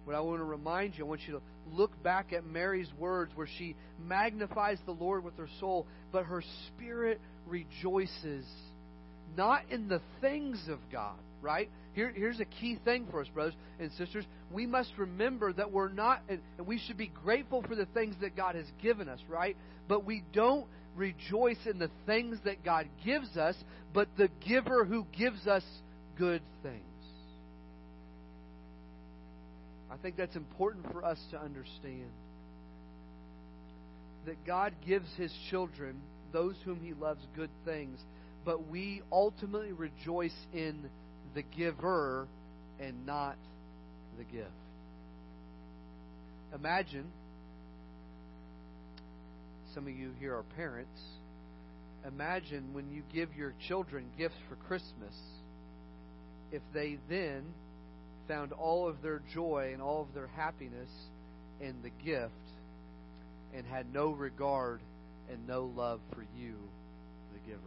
But 0.06 0.14
I 0.14 0.20
want 0.20 0.40
to 0.40 0.44
remind 0.44 0.96
you, 0.96 1.04
I 1.04 1.08
want 1.08 1.22
you 1.26 1.34
to 1.34 1.42
look 1.72 2.02
back 2.02 2.32
at 2.32 2.44
Mary's 2.44 2.92
words 2.98 3.32
where 3.34 3.48
she 3.58 3.74
magnifies 4.06 4.78
the 4.84 4.92
Lord 4.92 5.24
with 5.24 5.36
her 5.38 5.48
soul, 5.60 5.86
but 6.12 6.24
her 6.24 6.42
spirit 6.68 7.20
rejoices 7.46 8.44
not 9.36 9.62
in 9.70 9.88
the 9.88 10.00
things 10.20 10.62
of 10.68 10.78
God, 10.92 11.18
right? 11.40 11.68
Here, 11.94 12.12
here's 12.14 12.40
a 12.40 12.44
key 12.44 12.78
thing 12.84 13.06
for 13.10 13.20
us, 13.20 13.28
brothers 13.28 13.54
and 13.78 13.90
sisters. 13.92 14.24
We 14.50 14.66
must 14.66 14.92
remember 14.98 15.52
that 15.52 15.72
we're 15.72 15.88
not, 15.88 16.22
and 16.28 16.40
we 16.66 16.78
should 16.78 16.96
be 16.96 17.10
grateful 17.24 17.62
for 17.62 17.74
the 17.74 17.86
things 17.86 18.14
that 18.20 18.36
God 18.36 18.54
has 18.54 18.66
given 18.82 19.08
us, 19.08 19.20
right? 19.28 19.56
But 19.88 20.04
we 20.04 20.22
don't 20.32 20.66
rejoice 20.94 21.58
in 21.66 21.78
the 21.78 21.90
things 22.06 22.38
that 22.44 22.64
God 22.64 22.88
gives 23.04 23.36
us, 23.36 23.56
but 23.92 24.08
the 24.16 24.28
giver 24.46 24.84
who 24.84 25.06
gives 25.16 25.46
us 25.46 25.64
good 26.16 26.42
things. 26.62 26.82
I 29.94 29.96
think 30.02 30.16
that's 30.16 30.34
important 30.34 30.90
for 30.90 31.04
us 31.04 31.18
to 31.30 31.40
understand. 31.40 32.10
That 34.26 34.44
God 34.44 34.74
gives 34.84 35.06
His 35.16 35.32
children, 35.50 36.00
those 36.32 36.56
whom 36.64 36.80
He 36.82 36.94
loves, 36.94 37.20
good 37.36 37.50
things, 37.64 38.00
but 38.44 38.68
we 38.68 39.02
ultimately 39.12 39.72
rejoice 39.72 40.34
in 40.52 40.90
the 41.34 41.42
giver 41.42 42.26
and 42.80 43.06
not 43.06 43.36
the 44.18 44.24
gift. 44.24 44.50
Imagine 46.54 47.06
some 49.74 49.86
of 49.86 49.94
you 49.94 50.10
here 50.18 50.34
are 50.34 50.44
parents. 50.56 51.00
Imagine 52.06 52.74
when 52.74 52.90
you 52.90 53.02
give 53.12 53.28
your 53.36 53.54
children 53.68 54.06
gifts 54.18 54.34
for 54.48 54.56
Christmas, 54.56 55.14
if 56.52 56.62
they 56.72 56.98
then 57.08 57.44
found 58.28 58.52
all 58.52 58.88
of 58.88 59.02
their 59.02 59.20
joy 59.32 59.70
and 59.72 59.82
all 59.82 60.02
of 60.02 60.14
their 60.14 60.28
happiness 60.36 60.88
in 61.60 61.74
the 61.82 61.90
gift 62.04 62.32
and 63.54 63.66
had 63.66 63.92
no 63.92 64.10
regard 64.10 64.80
and 65.30 65.46
no 65.46 65.70
love 65.76 66.00
for 66.12 66.22
you, 66.36 66.54
the 67.32 67.50
giver. 67.50 67.60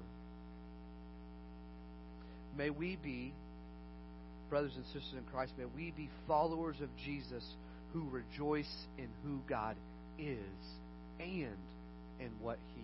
May 2.57 2.69
we 2.69 2.97
be, 3.03 3.33
brothers 4.49 4.73
and 4.75 4.85
sisters 4.85 5.13
in 5.13 5.23
Christ, 5.31 5.53
may 5.57 5.65
we 5.75 5.91
be 5.91 6.09
followers 6.27 6.77
of 6.81 6.89
Jesus 7.03 7.43
who 7.93 8.03
rejoice 8.09 8.71
in 8.97 9.07
who 9.23 9.39
God 9.47 9.75
is 10.19 10.37
and 11.19 11.57
in 12.19 12.29
what 12.41 12.57
he 12.75 12.83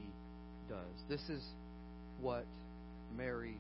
does. 0.70 0.78
This 1.10 1.22
is 1.30 1.44
what 2.22 2.46
Mary 3.18 3.58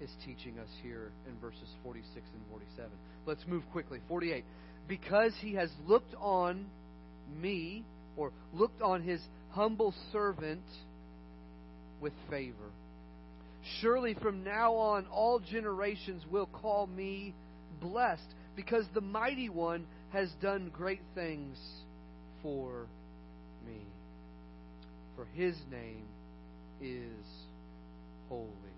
is 0.00 0.10
teaching 0.24 0.58
us 0.58 0.68
here 0.82 1.10
in 1.26 1.38
verses 1.40 1.68
46 1.82 2.14
and 2.14 2.42
47. 2.50 2.90
Let's 3.26 3.44
move 3.46 3.62
quickly. 3.72 4.00
48. 4.08 4.44
Because 4.88 5.32
he 5.40 5.54
has 5.54 5.70
looked 5.86 6.14
on 6.20 6.66
me, 7.40 7.84
or 8.16 8.32
looked 8.54 8.82
on 8.82 9.02
his 9.02 9.20
humble 9.50 9.94
servant 10.12 10.62
with 12.00 12.12
favor. 12.30 12.70
Surely 13.80 14.14
from 14.14 14.44
now 14.44 14.74
on 14.74 15.06
all 15.06 15.40
generations 15.40 16.22
will 16.30 16.46
call 16.46 16.86
me 16.86 17.34
blessed, 17.80 18.34
because 18.54 18.84
the 18.94 19.00
mighty 19.00 19.48
one 19.48 19.86
has 20.12 20.30
done 20.40 20.70
great 20.72 21.02
things 21.14 21.58
for 22.42 22.86
me. 23.66 23.80
For 25.16 25.26
his 25.34 25.56
name 25.70 26.04
is 26.80 27.26
holy. 28.28 28.75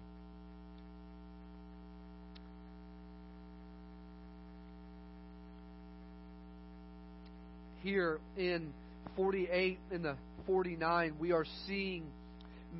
Here 7.82 8.18
in 8.37 8.73
48 9.16 9.78
and 9.92 10.04
the 10.04 10.16
49, 10.47 11.14
we 11.20 11.32
are 11.32 11.44
seeing 11.66 12.06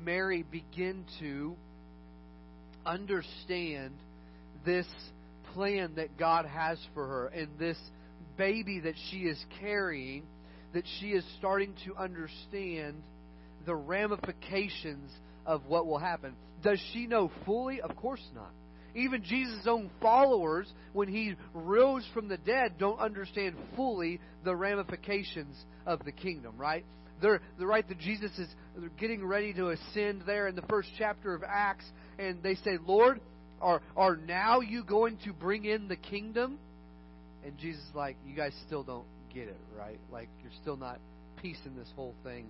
Mary 0.03 0.43
begin 0.43 1.05
to 1.19 1.55
understand 2.85 3.93
this 4.65 4.87
plan 5.53 5.93
that 5.95 6.17
God 6.17 6.45
has 6.45 6.77
for 6.93 7.07
her 7.07 7.27
and 7.27 7.47
this 7.57 7.77
baby 8.37 8.81
that 8.81 8.95
she 9.09 9.19
is 9.19 9.43
carrying, 9.59 10.23
that 10.73 10.83
she 10.99 11.07
is 11.07 11.23
starting 11.37 11.73
to 11.85 11.95
understand 11.95 13.01
the 13.65 13.75
ramifications 13.75 15.11
of 15.45 15.65
what 15.65 15.85
will 15.85 15.97
happen. 15.97 16.35
Does 16.61 16.81
she 16.93 17.07
know 17.07 17.31
fully? 17.45 17.81
Of 17.81 17.95
course 17.95 18.25
not. 18.35 18.51
Even 18.95 19.23
Jesus' 19.23 19.67
own 19.67 19.89
followers, 20.01 20.71
when 20.93 21.07
he 21.07 21.35
rose 21.53 22.05
from 22.13 22.27
the 22.27 22.37
dead, 22.37 22.73
don't 22.77 22.99
understand 22.99 23.55
fully 23.75 24.19
the 24.43 24.55
ramifications 24.55 25.55
of 25.85 26.03
the 26.05 26.11
kingdom, 26.11 26.57
right? 26.57 26.85
They're, 27.21 27.41
they're 27.57 27.67
right 27.67 27.87
that 27.87 27.99
Jesus 27.99 28.31
is 28.37 28.47
getting 28.99 29.25
ready 29.25 29.53
to 29.53 29.69
ascend 29.69 30.23
there 30.25 30.47
in 30.47 30.55
the 30.55 30.63
first 30.63 30.89
chapter 30.97 31.33
of 31.33 31.43
Acts, 31.43 31.85
and 32.17 32.41
they 32.41 32.55
say, 32.55 32.77
Lord, 32.85 33.19
are, 33.61 33.81
are 33.95 34.15
now 34.15 34.61
you 34.61 34.83
going 34.83 35.17
to 35.25 35.33
bring 35.33 35.65
in 35.65 35.87
the 35.87 35.97
kingdom? 35.97 36.57
And 37.45 37.57
Jesus 37.57 37.81
is 37.81 37.95
like, 37.95 38.15
you 38.25 38.35
guys 38.35 38.53
still 38.67 38.83
don't 38.83 39.07
get 39.33 39.47
it, 39.47 39.59
right? 39.77 39.99
Like, 40.11 40.29
you're 40.41 40.51
still 40.61 40.77
not 40.77 40.99
piecing 41.41 41.75
this 41.75 41.89
whole 41.95 42.15
thing 42.23 42.47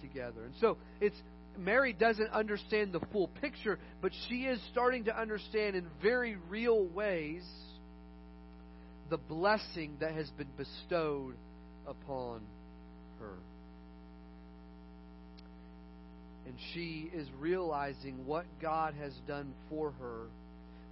together. 0.00 0.44
And 0.44 0.54
so 0.60 0.76
it's 1.00 1.16
Mary 1.58 1.92
doesn't 1.92 2.30
understand 2.30 2.92
the 2.92 3.00
full 3.12 3.28
picture, 3.40 3.78
but 4.00 4.12
she 4.28 4.42
is 4.44 4.60
starting 4.72 5.04
to 5.04 5.18
understand 5.18 5.76
in 5.76 5.86
very 6.02 6.36
real 6.48 6.84
ways 6.86 7.44
the 9.10 9.16
blessing 9.16 9.96
that 10.00 10.12
has 10.12 10.28
been 10.30 10.48
bestowed 10.56 11.34
upon 11.86 12.40
her. 13.20 13.34
And 16.46 16.54
she 16.72 17.10
is 17.14 17.26
realizing 17.38 18.26
what 18.26 18.44
God 18.60 18.94
has 18.94 19.12
done 19.26 19.54
for 19.68 19.92
her 20.00 20.26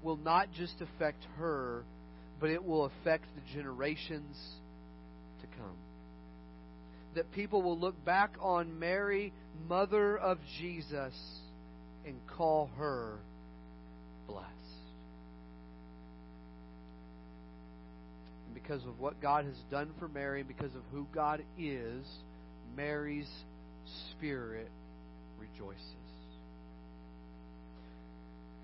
will 0.02 0.16
not 0.16 0.52
just 0.52 0.80
affect 0.80 1.24
her, 1.38 1.84
but 2.40 2.50
it 2.50 2.64
will 2.64 2.86
affect 2.86 3.24
the 3.34 3.54
generations 3.54 4.36
that 7.14 7.30
people 7.32 7.62
will 7.62 7.78
look 7.78 8.02
back 8.04 8.34
on 8.40 8.78
Mary, 8.78 9.32
mother 9.68 10.16
of 10.16 10.38
Jesus, 10.58 11.14
and 12.06 12.14
call 12.36 12.70
her 12.78 13.18
blessed. 14.26 14.48
And 18.46 18.54
because 18.54 18.84
of 18.84 18.98
what 18.98 19.20
God 19.20 19.44
has 19.44 19.56
done 19.70 19.90
for 19.98 20.08
Mary, 20.08 20.40
and 20.40 20.48
because 20.48 20.74
of 20.74 20.82
who 20.92 21.06
God 21.14 21.42
is, 21.58 22.06
Mary's 22.76 23.30
spirit 24.10 24.70
rejoices. 25.38 25.78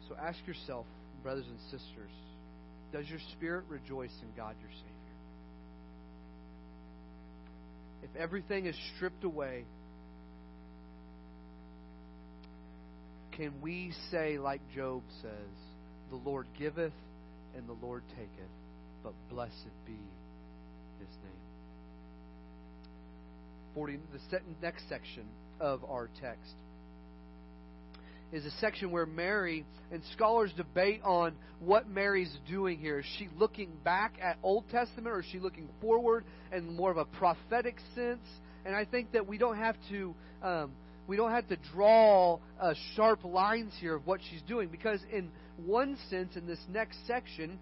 So 0.09 0.17
ask 0.17 0.39
yourself, 0.47 0.87
brothers 1.23 1.45
and 1.47 1.59
sisters, 1.65 2.11
does 2.93 3.09
your 3.11 3.21
spirit 3.33 3.65
rejoice 3.69 4.15
in 4.23 4.29
God 4.37 4.55
your 4.61 4.71
Savior? 4.71 4.98
If 8.15 8.21
everything 8.21 8.67
is 8.67 8.77
stripped 8.95 9.25
away, 9.25 9.65
can 13.33 13.53
we 13.61 13.93
say, 14.11 14.39
like 14.39 14.61
Job 14.75 15.03
says, 15.23 15.31
the 16.11 16.17
Lord 16.17 16.47
giveth 16.59 16.93
and 17.57 17.69
the 17.69 17.77
Lord 17.87 18.03
taketh, 18.17 18.51
but 19.03 19.13
blessed 19.31 19.53
be 19.87 19.93
his 20.99 21.09
name? 21.23 21.33
40, 23.75 23.99
the 24.13 24.41
next 24.61 24.89
section 24.89 25.25
of 25.61 25.85
our 25.85 26.09
text 26.21 26.55
is 28.33 28.45
a 28.45 28.51
section 28.53 28.91
where 28.91 29.07
Mary 29.07 29.65
and 29.91 30.03
scholars 30.13 30.53
debate 30.57 31.01
on 31.03 31.35
what 31.61 31.89
Mary's 31.89 32.35
doing 32.49 32.79
here. 32.79 33.01
Is 33.01 33.07
she 33.19 33.29
looking 33.39 33.71
back 33.85 34.15
at 34.23 34.39
Old 34.43 34.69
Testament 34.71 35.09
or 35.09 35.21
is 35.21 35.27
she 35.31 35.39
looking 35.39 35.69
forward 35.81 36.25
in 36.53 36.77
more 36.77 36.91
of 36.91 36.99
a 36.99 37.05
prophetic 37.05 37.77
sense? 37.95 38.25
And 38.67 38.75
I 38.77 38.85
think 38.85 39.13
that 39.13 39.27
we 39.27 39.39
don't 39.39 39.57
have 39.57 39.77
to 39.91 40.15
um, 40.43 40.73
we 41.07 41.17
don't 41.17 41.31
have 41.31 41.49
to 41.49 41.57
draw 41.73 42.39
uh, 42.61 42.75
sharp 42.95 43.25
lines 43.25 43.73
here 43.81 43.95
of 43.95 44.07
what 44.07 44.21
she's 44.31 44.43
doing 44.43 44.69
because 44.69 45.01
in 45.11 45.31
one 45.65 45.97
sense, 46.11 46.37
in 46.37 46.47
this 46.47 46.61
next 46.69 46.99
section, 47.07 47.59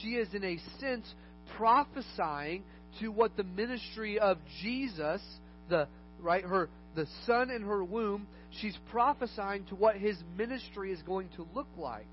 she 0.00 0.10
is 0.10 0.32
in 0.34 0.44
a 0.44 0.58
sense 0.78 1.12
prophesying 1.56 2.62
to 3.00 3.08
what 3.10 3.36
the 3.36 3.44
ministry 3.44 4.18
of 4.18 4.38
Jesus, 4.62 5.22
the 5.70 5.88
right 6.20 6.44
her 6.44 6.68
the 6.94 7.06
son 7.26 7.50
in 7.50 7.62
her 7.62 7.84
womb, 7.84 8.26
she's 8.60 8.76
prophesying 8.90 9.64
to 9.66 9.74
what 9.74 9.96
his 9.96 10.16
ministry 10.36 10.92
is 10.92 11.00
going 11.02 11.28
to 11.36 11.46
look 11.54 11.68
like. 11.76 12.06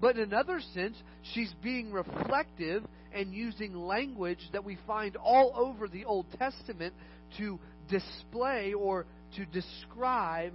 But 0.00 0.16
in 0.16 0.22
another 0.22 0.60
sense, 0.74 0.96
she's 1.32 1.52
being 1.62 1.92
reflective 1.92 2.84
and 3.14 3.32
using 3.32 3.74
language 3.74 4.40
that 4.52 4.64
we 4.64 4.78
find 4.86 5.16
all 5.16 5.52
over 5.54 5.86
the 5.86 6.04
Old 6.04 6.26
Testament 6.38 6.94
to 7.38 7.58
display 7.88 8.72
or 8.72 9.06
to 9.36 9.44
describe 9.46 10.52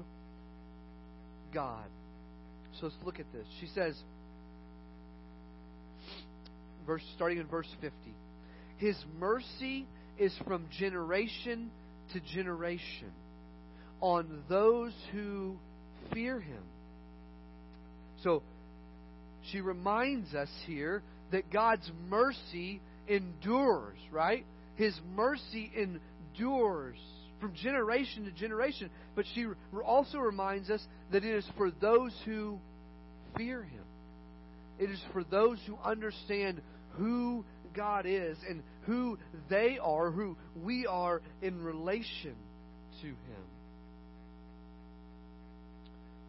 God. 1.54 1.86
So 2.80 2.88
let's 2.88 2.96
look 3.06 3.20
at 3.20 3.32
this. 3.34 3.46
She 3.60 3.68
says, 3.68 3.96
verse 6.86 7.04
starting 7.16 7.40
in 7.40 7.48
verse 7.48 7.70
50, 7.82 7.96
His 8.78 8.98
mercy 9.20 9.88
is 10.18 10.34
from 10.46 10.66
generation 10.78 11.72
to 12.14 12.20
generation 12.20 13.12
on 14.02 14.44
those 14.50 14.94
who 15.12 15.58
fear 16.14 16.40
him. 16.40 16.64
So 18.24 18.44
she 19.52 19.62
reminds 19.62 20.34
us 20.34 20.50
here 20.66 21.04
that 21.32 21.52
God's 21.52 21.90
mercy 22.10 22.82
endures, 23.08 23.98
right? 24.12 24.46
His 24.76 24.98
mercy 25.16 25.72
endures 25.76 26.98
from 27.40 27.54
generation 27.54 28.26
to 28.26 28.32
generation. 28.32 28.90
But 29.16 29.26
she 29.34 29.46
also 29.86 30.20
reminds 30.20 30.70
us 30.70 30.86
that 31.12 31.24
it 31.24 31.36
is 31.36 31.46
for 31.58 31.72
those 31.72 32.14
who 32.26 32.60
fear 33.36 33.64
him. 33.64 33.84
It 34.80 34.90
is 34.92 35.02
for 35.14 35.24
those 35.24 35.58
who 35.66 35.78
understand 35.84 36.62
who 36.92 37.46
God 37.78 38.06
is 38.06 38.38
and 38.50 38.62
who 38.82 39.18
they 39.50 39.78
are, 39.82 40.12
who 40.12 40.36
we 40.62 40.86
are 40.86 41.22
in 41.42 41.64
relation 41.64 42.36
to 43.02 43.08
Him. 43.08 43.46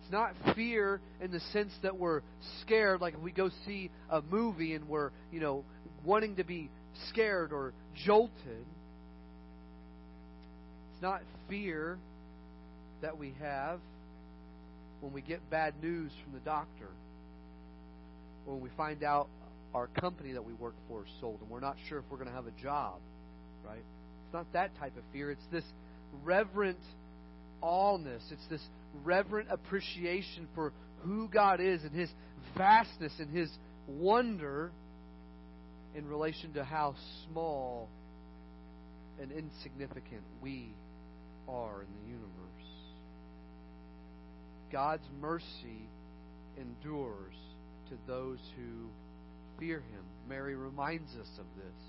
It's 0.03 0.13
not 0.13 0.35
fear 0.55 1.01
in 1.21 1.33
the 1.33 1.41
sense 1.53 1.73
that 1.83 1.99
we're 1.99 2.23
scared, 2.63 3.01
like 3.01 3.15
if 3.15 3.21
we 3.21 3.33
go 3.33 3.51
see 3.67 3.91
a 4.09 4.23
movie 4.23 4.75
and 4.75 4.89
we're, 4.89 5.11
you 5.33 5.41
know, 5.41 5.65
wanting 6.05 6.37
to 6.37 6.45
be 6.45 6.71
scared 7.09 7.53
or 7.53 7.73
jolted. 8.07 8.67
It's 10.93 11.03
not 11.03 11.23
fear 11.49 11.99
that 13.03 13.19
we 13.19 13.35
have 13.41 13.81
when 15.01 15.13
we 15.13 15.21
get 15.21 15.49
bad 15.51 15.75
news 15.83 16.11
from 16.25 16.33
the 16.33 16.41
doctor, 16.41 16.89
or 18.47 18.55
when 18.55 18.63
we 18.63 18.71
find 18.77 19.05
out 19.05 19.29
our 19.74 19.87
company 19.88 20.33
that 20.33 20.44
we 20.44 20.52
work 20.54 20.74
for 20.88 21.04
is 21.04 21.11
sold 21.20 21.40
and 21.40 21.50
we're 21.50 21.61
not 21.61 21.76
sure 21.88 21.98
if 21.98 22.04
we're 22.11 22.16
going 22.16 22.28
to 22.28 22.35
have 22.35 22.46
a 22.46 22.62
job, 22.62 23.00
right? 23.64 23.78
It's 23.78 24.35
not 24.35 24.46
that 24.52 24.76
type 24.78 24.96
of 24.96 25.02
fear. 25.12 25.31
It's 25.31 25.46
this 25.52 25.64
reverent 26.24 26.78
allness. 27.62 28.22
It's 28.31 28.46
this 28.50 28.62
reverent 29.04 29.48
appreciation 29.50 30.48
for 30.54 30.72
who 31.00 31.28
God 31.28 31.61
is 31.61 31.83
and 31.83 31.92
His 31.92 32.11
vastness 32.57 33.12
and 33.18 33.31
His 33.31 33.50
wonder 33.87 34.70
in 35.94 36.07
relation 36.07 36.52
to 36.54 36.64
how 36.64 36.94
small 37.26 37.88
and 39.20 39.33
insignificant 39.33 40.22
we 40.40 40.74
are 41.48 41.83
in 41.83 41.88
the 42.02 42.09
universe. 42.09 42.28
God's 44.70 45.07
mercy 45.20 45.88
endures 46.57 47.35
to 47.88 47.96
those 48.07 48.38
who 48.57 48.88
fear 49.59 49.79
Him. 49.79 50.05
Mary 50.29 50.55
reminds 50.55 51.11
us 51.12 51.29
of 51.38 51.47
this. 51.57 51.83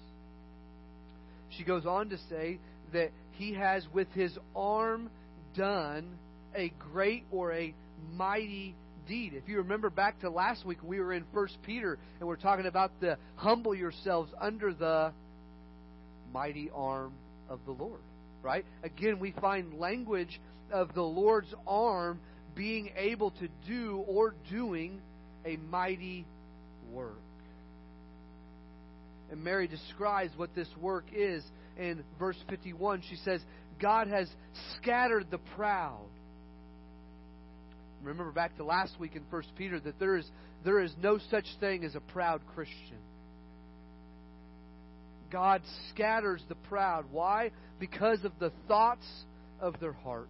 She 1.57 1.63
goes 1.63 1.85
on 1.85 2.09
to 2.09 2.17
say 2.29 2.59
that 2.93 3.11
He 3.31 3.53
has, 3.53 3.83
with 3.93 4.07
His 4.13 4.37
arm, 4.55 5.09
done 5.55 6.17
a 6.55 6.71
great 6.91 7.25
or 7.31 7.53
a 7.53 7.73
mighty 8.13 8.75
deed. 9.07 9.33
If 9.33 9.47
you 9.47 9.57
remember 9.57 9.89
back 9.89 10.19
to 10.21 10.29
last 10.29 10.65
week, 10.65 10.77
we 10.83 10.99
were 10.99 11.13
in 11.13 11.25
First 11.33 11.57
Peter 11.65 11.97
and 12.19 12.27
we're 12.27 12.35
talking 12.35 12.65
about 12.65 12.91
the 13.01 13.17
humble 13.35 13.75
yourselves 13.75 14.31
under 14.39 14.73
the 14.73 15.11
mighty 16.31 16.69
arm 16.73 17.13
of 17.49 17.59
the 17.65 17.71
Lord. 17.71 17.99
Right? 18.41 18.65
Again, 18.83 19.19
we 19.19 19.33
find 19.41 19.79
language 19.79 20.39
of 20.71 20.93
the 20.93 21.03
Lord's 21.03 21.53
arm 21.67 22.19
being 22.55 22.91
able 22.95 23.31
to 23.31 23.47
do 23.67 24.03
or 24.07 24.33
doing 24.49 25.01
a 25.45 25.57
mighty 25.57 26.25
work. 26.91 27.19
And 29.31 29.43
Mary 29.43 29.67
describes 29.67 30.31
what 30.35 30.55
this 30.55 30.67
work 30.79 31.05
is 31.13 31.43
in 31.77 32.03
verse 32.17 32.37
51. 32.49 33.03
She 33.09 33.15
says, 33.17 33.41
God 33.79 34.07
has 34.07 34.27
scattered 34.77 35.27
the 35.29 35.37
proud. 35.55 36.07
Remember 38.01 38.31
back 38.31 38.55
to 38.57 38.63
last 38.63 38.99
week 38.99 39.15
in 39.15 39.23
1 39.29 39.43
Peter 39.57 39.79
that 39.79 39.99
there 39.99 40.15
is, 40.15 40.29
there 40.63 40.81
is 40.81 40.93
no 41.01 41.19
such 41.29 41.45
thing 41.59 41.83
as 41.83 41.95
a 41.95 41.99
proud 41.99 42.41
Christian. 42.55 42.97
God 45.31 45.61
scatters 45.89 46.43
the 46.49 46.55
proud. 46.55 47.05
Why? 47.11 47.51
Because 47.79 48.23
of 48.23 48.31
the 48.39 48.51
thoughts 48.67 49.05
of 49.59 49.79
their 49.79 49.93
hearts. 49.93 50.29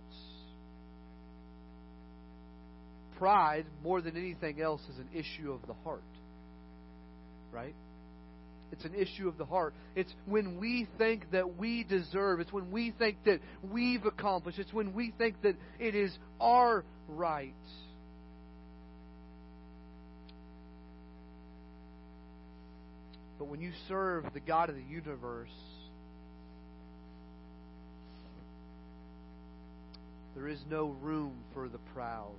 Pride, 3.17 3.65
more 3.83 4.01
than 4.01 4.17
anything 4.17 4.61
else, 4.61 4.81
is 4.89 4.97
an 4.97 5.09
issue 5.13 5.51
of 5.51 5.61
the 5.67 5.73
heart. 5.83 6.03
Right? 7.51 7.75
It's 8.71 8.85
an 8.85 8.93
issue 8.93 9.27
of 9.27 9.37
the 9.37 9.45
heart. 9.45 9.73
It's 9.95 10.13
when 10.25 10.59
we 10.59 10.87
think 10.97 11.31
that 11.31 11.57
we 11.57 11.83
deserve. 11.83 12.39
It's 12.39 12.53
when 12.53 12.71
we 12.71 12.91
think 12.91 13.17
that 13.25 13.39
we've 13.63 14.05
accomplished. 14.05 14.59
It's 14.59 14.73
when 14.73 14.93
we 14.93 15.13
think 15.17 15.41
that 15.41 15.55
it 15.79 15.95
is 15.95 16.15
our 16.39 16.83
right. 17.07 17.53
But 23.39 23.47
when 23.47 23.61
you 23.61 23.71
serve 23.87 24.25
the 24.33 24.39
God 24.41 24.69
of 24.69 24.75
the 24.75 24.83
universe, 24.83 25.49
there 30.35 30.47
is 30.47 30.59
no 30.69 30.95
room 31.01 31.33
for 31.53 31.69
the 31.69 31.79
proud. 31.93 32.35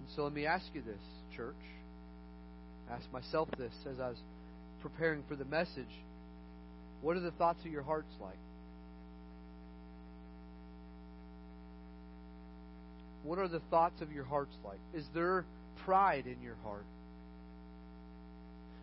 And 0.00 0.08
so 0.16 0.24
let 0.24 0.32
me 0.32 0.46
ask 0.46 0.66
you 0.74 0.82
this, 0.82 1.00
church. 1.36 1.54
Ask 2.92 3.10
myself 3.12 3.48
this 3.56 3.72
as 3.90 3.98
I 3.98 4.08
was 4.08 4.18
preparing 4.82 5.22
for 5.28 5.34
the 5.34 5.46
message. 5.46 5.86
What 7.00 7.16
are 7.16 7.20
the 7.20 7.30
thoughts 7.32 7.64
of 7.64 7.70
your 7.70 7.82
hearts 7.82 8.12
like? 8.20 8.38
What 13.22 13.38
are 13.38 13.48
the 13.48 13.62
thoughts 13.70 14.02
of 14.02 14.12
your 14.12 14.24
hearts 14.24 14.54
like? 14.64 14.80
Is 14.94 15.06
there 15.14 15.46
pride 15.84 16.26
in 16.26 16.42
your 16.42 16.56
heart? 16.64 16.84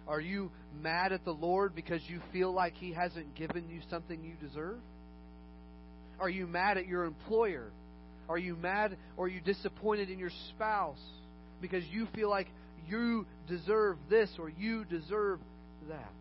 Are 0.08 0.22
you 0.22 0.50
mad 0.82 1.12
at 1.12 1.24
the 1.24 1.32
Lord 1.32 1.76
because 1.76 2.02
you 2.08 2.20
feel 2.34 2.52
like 2.52 2.74
He 2.76 2.94
hasn't 2.94 3.36
given 3.36 3.70
you 3.70 3.82
something 3.92 4.24
you 4.24 4.34
deserve? 4.48 4.80
Are 6.20 6.30
you 6.30 6.48
mad 6.48 6.78
at 6.78 6.88
your 6.88 7.04
employer? 7.04 7.72
Are 8.28 8.38
you 8.40 8.56
mad 8.56 8.98
or 9.18 9.26
are 9.26 9.30
you 9.30 9.42
disappointed 9.42 10.10
in 10.10 10.18
your 10.18 10.32
spouse 10.50 11.00
because 11.62 11.84
you 11.92 12.08
feel 12.16 12.30
like 12.30 12.48
you 12.90 13.26
deserve 13.48 13.98
this 14.10 14.30
or 14.40 14.50
you 14.50 14.86
deserve 14.86 15.40
that? 15.88 16.12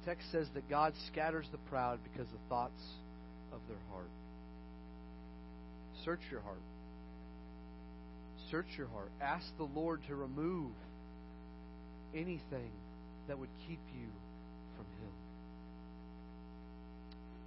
The 0.00 0.10
text 0.10 0.30
says 0.32 0.46
that 0.54 0.68
God 0.68 0.94
scatters 1.10 1.46
the 1.52 1.58
proud 1.70 2.00
because 2.02 2.26
of 2.28 2.32
the 2.32 2.48
thoughts 2.48 2.82
of 3.52 3.60
their 3.68 3.78
heart. 3.90 4.10
Search 6.04 6.20
your 6.30 6.40
heart. 6.40 6.62
Search 8.50 8.66
your 8.76 8.86
heart. 8.88 9.10
Ask 9.20 9.44
the 9.58 9.68
Lord 9.74 10.00
to 10.08 10.14
remove 10.14 10.72
anything 12.14 12.70
that 13.28 13.38
would 13.38 13.50
keep 13.66 13.80
you 13.94 14.08
from 14.76 14.86
Him. 15.02 15.12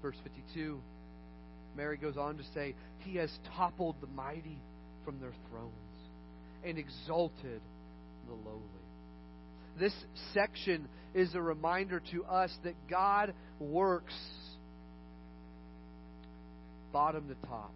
Verse 0.02 0.18
52, 0.24 0.80
Mary 1.76 1.98
goes 1.98 2.18
on 2.18 2.38
to 2.38 2.44
say, 2.54 2.76
He 3.00 3.16
has 3.18 3.32
toppled 3.56 3.96
the 4.02 4.08
mighty 4.08 4.60
from 5.06 5.20
their 5.20 5.34
thrones 5.50 5.72
and 6.64 6.78
exalted 6.78 7.62
the 8.28 8.34
lowly. 8.34 8.62
This 9.80 9.94
section 10.34 10.88
is 11.14 11.34
a 11.34 11.42
reminder 11.42 12.02
to 12.12 12.26
us 12.26 12.52
that 12.64 12.76
God 12.90 13.34
works 13.60 14.14
bottom 16.92 17.28
to 17.30 17.48
top. 17.48 17.74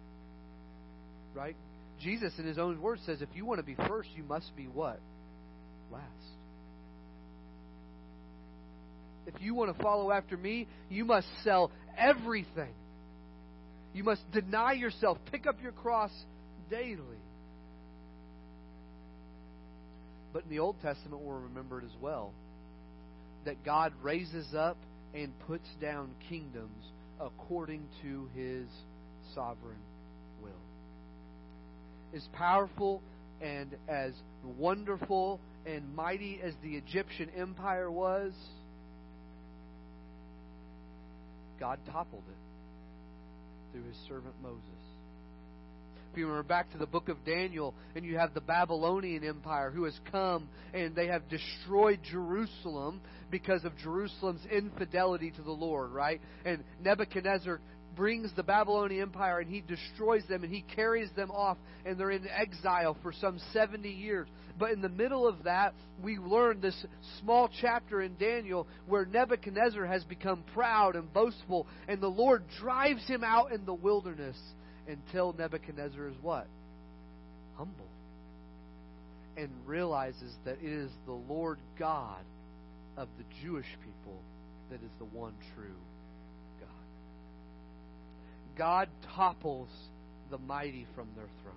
Right? 1.34 1.56
Jesus, 2.00 2.32
in 2.38 2.46
his 2.46 2.58
own 2.58 2.80
words, 2.80 3.02
says 3.06 3.22
if 3.22 3.28
you 3.34 3.44
want 3.44 3.58
to 3.58 3.66
be 3.66 3.74
first, 3.88 4.08
you 4.14 4.22
must 4.22 4.54
be 4.56 4.64
what? 4.64 5.00
Last. 5.90 6.04
If 9.26 9.40
you 9.40 9.54
want 9.54 9.76
to 9.76 9.82
follow 9.82 10.12
after 10.12 10.36
me, 10.36 10.68
you 10.88 11.04
must 11.04 11.26
sell 11.42 11.70
everything. 11.98 12.72
You 13.92 14.04
must 14.04 14.30
deny 14.30 14.72
yourself, 14.72 15.18
pick 15.30 15.46
up 15.46 15.62
your 15.62 15.72
cross 15.72 16.10
daily. 16.70 17.00
But 20.32 20.44
in 20.44 20.50
the 20.50 20.58
Old 20.58 20.76
Testament, 20.82 21.22
we're 21.22 21.38
remembered 21.38 21.84
as 21.84 21.96
well 22.00 22.32
that 23.46 23.64
God 23.64 23.92
raises 24.02 24.54
up 24.54 24.76
and 25.14 25.32
puts 25.46 25.66
down 25.80 26.10
kingdoms 26.28 26.84
according 27.18 27.88
to 28.02 28.28
his 28.34 28.66
sovereign 29.34 29.78
will. 30.42 30.50
As 32.14 32.28
powerful 32.34 33.02
and 33.40 33.74
as 33.88 34.12
wonderful 34.58 35.40
and 35.64 35.94
mighty 35.94 36.38
as 36.42 36.52
the 36.62 36.76
Egyptian 36.76 37.30
empire 37.36 37.90
was, 37.90 38.32
God 41.58 41.78
toppled 41.90 42.24
it 42.28 42.45
through 43.76 43.88
his 43.88 43.98
servant 44.08 44.34
Moses. 44.42 44.60
If 46.12 46.18
you 46.18 46.26
remember 46.26 46.48
back 46.48 46.72
to 46.72 46.78
the 46.78 46.86
book 46.86 47.10
of 47.10 47.22
Daniel, 47.26 47.74
and 47.94 48.04
you 48.04 48.16
have 48.16 48.32
the 48.32 48.40
Babylonian 48.40 49.22
Empire 49.22 49.70
who 49.70 49.84
has 49.84 49.98
come 50.10 50.48
and 50.72 50.94
they 50.94 51.08
have 51.08 51.28
destroyed 51.28 52.00
Jerusalem 52.10 53.02
because 53.30 53.64
of 53.64 53.76
Jerusalem's 53.76 54.46
infidelity 54.50 55.30
to 55.32 55.42
the 55.42 55.50
Lord, 55.50 55.90
right? 55.90 56.22
And 56.46 56.64
Nebuchadnezzar 56.82 57.60
brings 57.96 58.30
the 58.36 58.42
Babylonian 58.42 59.02
Empire 59.02 59.40
and 59.40 59.50
he 59.50 59.62
destroys 59.62 60.22
them 60.28 60.44
and 60.44 60.52
he 60.52 60.62
carries 60.74 61.10
them 61.16 61.30
off 61.30 61.56
and 61.84 61.98
they're 61.98 62.10
in 62.10 62.28
exile 62.28 62.96
for 63.02 63.12
some 63.12 63.40
70 63.52 63.88
years. 63.88 64.28
But 64.58 64.72
in 64.72 64.80
the 64.80 64.88
middle 64.88 65.26
of 65.26 65.44
that, 65.44 65.74
we 66.02 66.18
learn 66.18 66.60
this 66.60 66.86
small 67.20 67.50
chapter 67.60 68.02
in 68.02 68.16
Daniel 68.16 68.66
where 68.86 69.06
Nebuchadnezzar 69.06 69.86
has 69.86 70.04
become 70.04 70.44
proud 70.54 70.94
and 70.94 71.12
boastful 71.12 71.66
and 71.88 72.00
the 72.00 72.08
Lord 72.08 72.44
drives 72.60 73.06
him 73.06 73.24
out 73.24 73.52
in 73.52 73.64
the 73.64 73.74
wilderness 73.74 74.36
until 74.86 75.34
Nebuchadnezzar 75.36 76.08
is 76.08 76.16
what? 76.22 76.46
Humble. 77.56 77.88
And 79.36 79.50
realizes 79.66 80.34
that 80.44 80.58
it 80.62 80.72
is 80.72 80.90
the 81.06 81.12
Lord 81.12 81.58
God 81.78 82.22
of 82.96 83.08
the 83.18 83.24
Jewish 83.42 83.66
people 83.84 84.20
that 84.70 84.82
is 84.82 84.90
the 84.98 85.04
one 85.04 85.34
true 85.54 85.74
God 88.56 88.88
topples 89.14 89.68
the 90.30 90.38
mighty 90.38 90.86
from 90.94 91.08
their 91.14 91.28
thrones, 91.42 91.56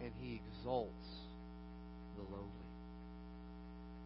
and 0.00 0.12
he 0.20 0.40
exalts 0.58 0.90
the 2.16 2.22
lowly. 2.22 2.48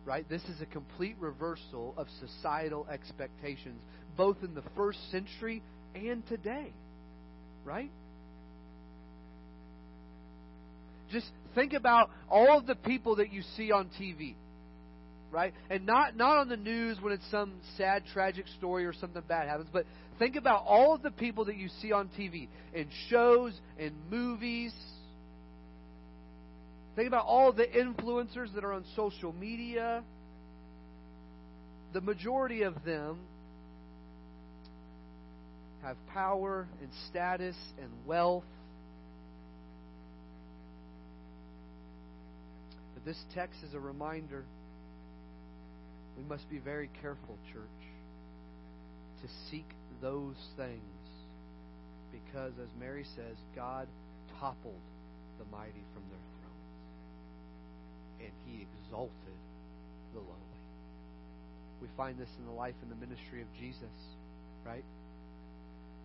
right? 0.05 0.29
This 0.29 0.43
is 0.45 0.61
a 0.63 0.67
complete 0.67 1.17
reversal 1.21 1.95
of 1.97 2.07
societal 2.21 2.87
expectations, 2.91 3.81
both 4.17 4.39
in 4.43 4.55
the 4.55 4.63
first 4.77 4.99
century 5.11 5.63
and 5.95 6.27
today, 6.29 6.73
right? 7.65 7.91
Just 11.11 11.27
think 11.55 11.73
about 11.73 12.11
all 12.31 12.59
of 12.59 12.67
the 12.67 12.75
people 12.75 13.17
that 13.17 13.33
you 13.33 13.43
see 13.57 13.73
on 13.73 13.91
TV, 14.01 14.35
right? 15.31 15.53
And 15.71 15.87
not 15.87 16.17
not 16.17 16.39
on 16.39 16.49
the 16.49 16.57
news 16.57 16.99
when 17.01 17.13
it's 17.13 17.31
some 17.31 17.55
sad, 17.77 18.05
tragic 18.13 18.47
story 18.59 18.85
or 18.87 18.93
something 18.93 19.23
bad 19.29 19.49
happens, 19.49 19.69
but 19.73 19.85
think 20.19 20.37
about 20.37 20.65
all 20.67 20.95
of 20.95 21.03
the 21.03 21.11
people 21.11 21.47
that 21.47 21.57
you 21.57 21.69
see 21.81 21.93
on 21.93 22.09
TV 22.19 22.49
in 22.75 22.89
shows 23.09 23.59
and 23.79 23.93
movies. 24.11 24.73
Think 26.97 27.09
about 27.09 27.27
all 27.27 27.53
the 27.53 27.67
influencers 27.67 28.53
that 28.55 28.65
are 28.65 28.73
on 28.73 28.85
social 28.97 29.33
media. 29.33 30.03
The 31.93 32.01
majority 32.01 32.63
of 32.63 32.85
them 32.85 33.21
have 35.83 35.97
power 36.13 36.67
and 36.83 36.91
status 37.09 37.57
and 37.81 37.91
wealth 38.05 38.45
But 42.99 43.05
this 43.05 43.23
text 43.33 43.63
is 43.63 43.75
a 43.75 43.79
reminder 43.79 44.45
we 46.19 46.25
must 46.29 46.51
be 46.51 46.59
very 46.59 46.91
careful, 47.01 47.39
church, 47.53 47.63
to 49.23 49.29
seek 49.51 49.67
those 50.03 50.37
things 50.57 50.83
because, 52.11 52.53
as 52.61 52.69
Mary 52.79 53.05
says, 53.15 53.37
God 53.55 53.87
toppled 54.41 54.81
the 55.39 55.45
mighty 55.57 55.85
from 55.95 56.03
their 56.11 56.19
thrones 56.41 56.59
and 58.21 58.33
he 58.47 58.67
exalted 58.67 59.39
the 60.13 60.21
lowly. 60.21 60.35
We 61.81 61.89
find 61.97 62.19
this 62.19 62.29
in 62.39 62.47
the 62.47 62.53
life 62.53 62.75
and 62.83 62.91
the 62.91 62.97
ministry 62.97 63.41
of 63.41 63.49
Jesus, 63.59 63.83
right? 64.67 64.85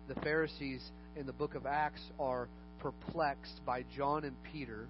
The 0.06 0.14
Pharisees 0.20 0.82
in 1.16 1.26
the 1.26 1.32
book 1.32 1.56
of 1.56 1.66
Acts 1.66 2.02
are 2.20 2.48
perplexed 2.78 3.60
by 3.66 3.84
John 3.96 4.24
and 4.24 4.36
Peter 4.52 4.86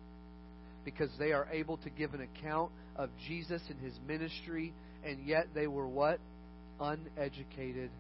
because 0.85 1.11
they 1.19 1.33
are 1.33 1.49
able 1.51 1.79
to 1.79 1.91
give 1.91 2.13
an 2.13 2.21
account 2.21 2.71
of 2.97 3.09
Jesus 3.27 3.63
and 3.71 3.81
his 3.81 3.95
ministry, 4.07 4.75
and 5.05 5.27
yet 5.27 5.49
they 5.55 5.67
were 5.67 5.87
what? 5.87 6.19
Uneducated 6.81 7.90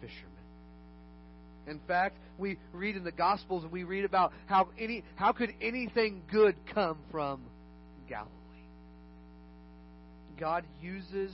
fishermen. 0.00 0.30
In 1.66 1.80
fact, 1.86 2.16
we 2.38 2.58
read 2.72 2.96
in 2.96 3.04
the 3.04 3.12
Gospels 3.12 3.62
and 3.62 3.72
we 3.72 3.84
read 3.84 4.04
about 4.04 4.32
how 4.46 4.68
any 4.78 5.04
how 5.14 5.32
could 5.32 5.54
anything 5.60 6.22
good 6.30 6.56
come 6.74 6.98
from 7.10 7.42
Galilee. 8.08 8.30
God 10.38 10.64
uses 10.82 11.32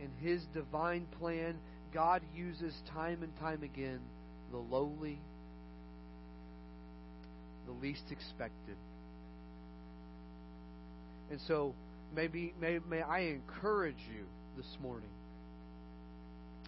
in 0.00 0.10
his 0.20 0.42
divine 0.52 1.06
plan, 1.18 1.56
God 1.94 2.22
uses 2.34 2.74
time 2.92 3.22
and 3.22 3.36
time 3.38 3.62
again 3.62 4.00
the 4.50 4.58
lowly, 4.58 5.18
the 7.66 7.72
least 7.72 8.02
expected, 8.10 8.76
and 11.30 11.40
so 11.48 11.74
maybe 12.14 12.54
may, 12.60 12.78
may 12.88 13.02
I 13.02 13.20
encourage 13.20 13.96
you 14.14 14.24
this 14.56 14.66
morning. 14.82 15.08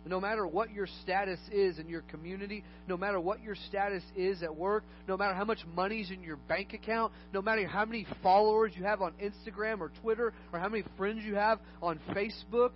No 0.06 0.20
matter 0.20 0.46
what 0.46 0.70
your 0.70 0.86
status 1.02 1.40
is 1.50 1.78
in 1.78 1.88
your 1.88 2.02
community, 2.02 2.62
no 2.86 2.96
matter 2.96 3.18
what 3.18 3.42
your 3.42 3.54
status 3.54 4.02
is 4.14 4.42
at 4.42 4.54
work, 4.54 4.84
no 5.08 5.16
matter 5.16 5.32
how 5.32 5.44
much 5.44 5.60
money's 5.74 6.10
in 6.10 6.22
your 6.22 6.36
bank 6.36 6.74
account, 6.74 7.12
no 7.32 7.40
matter 7.40 7.66
how 7.66 7.86
many 7.86 8.06
followers 8.22 8.72
you 8.76 8.84
have 8.84 9.00
on 9.00 9.12
Instagram 9.14 9.80
or 9.80 9.90
Twitter, 10.02 10.34
or 10.52 10.58
how 10.58 10.68
many 10.68 10.84
friends 10.98 11.24
you 11.24 11.36
have 11.36 11.58
on 11.80 11.98
Facebook, 12.10 12.72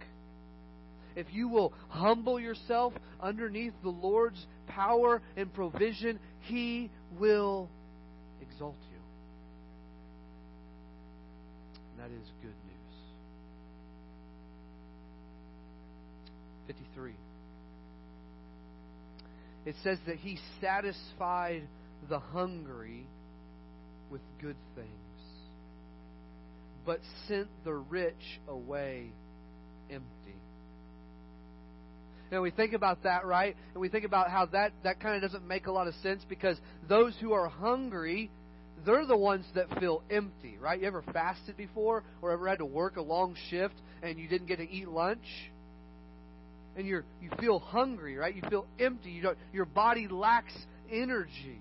if 1.16 1.26
you 1.31 1.48
will 1.48 1.74
humble 1.88 2.40
yourself 2.40 2.94
underneath 3.20 3.74
the 3.83 3.90
Lord's 3.90 4.46
power 4.66 5.20
and 5.37 5.52
provision, 5.52 6.18
He 6.42 6.90
will 7.18 7.68
exalt 8.40 8.76
you. 8.88 8.88
That 11.98 12.11
is 12.11 12.26
good 12.42 12.54
news. 12.66 12.78
53. 16.66 17.12
It 19.66 19.74
says 19.82 19.98
that 20.06 20.16
he 20.16 20.38
satisfied 20.61 21.62
the 22.08 22.18
hungry 22.18 23.06
with 24.11 24.20
good 24.40 24.56
things, 24.74 24.88
but 26.87 27.00
sent 27.26 27.48
the 27.64 27.74
rich 27.74 28.40
away 28.46 29.12
empty. 29.90 30.37
And 32.30 32.42
we 32.42 32.50
think 32.50 32.74
about 32.74 33.02
that, 33.04 33.24
right? 33.24 33.56
And 33.72 33.80
we 33.80 33.88
think 33.88 34.04
about 34.04 34.30
how 34.30 34.46
that, 34.46 34.72
that 34.84 35.00
kind 35.00 35.16
of 35.16 35.22
doesn't 35.22 35.46
make 35.46 35.66
a 35.66 35.72
lot 35.72 35.88
of 35.88 35.94
sense 36.02 36.24
because 36.28 36.58
those 36.87 37.14
who 37.20 37.32
are 37.32 37.48
hungry 37.48 38.30
they're 38.84 39.06
the 39.06 39.16
ones 39.16 39.44
that 39.54 39.66
feel 39.78 40.02
empty, 40.10 40.58
right? 40.60 40.80
You 40.80 40.86
ever 40.86 41.02
fasted 41.12 41.56
before 41.56 42.04
or 42.22 42.32
ever 42.32 42.48
had 42.48 42.58
to 42.58 42.66
work 42.66 42.96
a 42.96 43.02
long 43.02 43.34
shift 43.50 43.74
and 44.02 44.18
you 44.18 44.28
didn't 44.28 44.46
get 44.46 44.56
to 44.56 44.70
eat 44.70 44.88
lunch? 44.88 45.24
And 46.76 46.86
you're 46.86 47.04
you 47.20 47.30
feel 47.40 47.58
hungry, 47.58 48.16
right? 48.16 48.34
You 48.34 48.42
feel 48.48 48.66
empty. 48.78 49.10
You 49.10 49.22
don't 49.22 49.38
your 49.52 49.64
body 49.64 50.06
lacks 50.08 50.54
energy. 50.90 51.60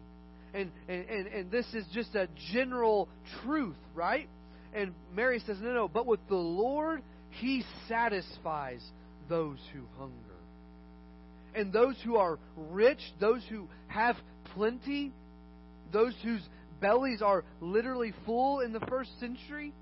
And 0.54 0.72
and, 0.88 1.10
and, 1.10 1.28
and 1.28 1.52
this 1.52 1.66
is 1.74 1.86
just 1.94 2.14
a 2.16 2.28
general 2.54 3.10
truth, 3.44 3.78
right? 3.96 4.30
And 4.74 4.94
Mary 5.16 5.42
says, 5.46 5.58
No, 5.62 5.74
no, 5.74 5.88
but 5.88 6.06
with 6.06 6.20
the 6.30 6.36
Lord, 6.36 7.02
He 7.32 7.64
satisfies 7.88 8.84
those 9.28 9.58
who 9.74 9.82
hunger. 9.98 10.14
And 11.56 11.74
those 11.74 11.96
who 12.06 12.18
are 12.18 12.38
rich, 12.56 13.00
those 13.20 13.42
who 13.50 13.68
have 13.88 14.16
plenty, 14.54 15.12
those 15.92 16.14
whose 16.24 16.42
bellies 16.80 17.22
are 17.22 17.44
literally 17.62 18.14
full 18.26 18.60
in 18.60 18.74
the 18.74 18.80
first 18.82 19.20
century. 19.20 19.74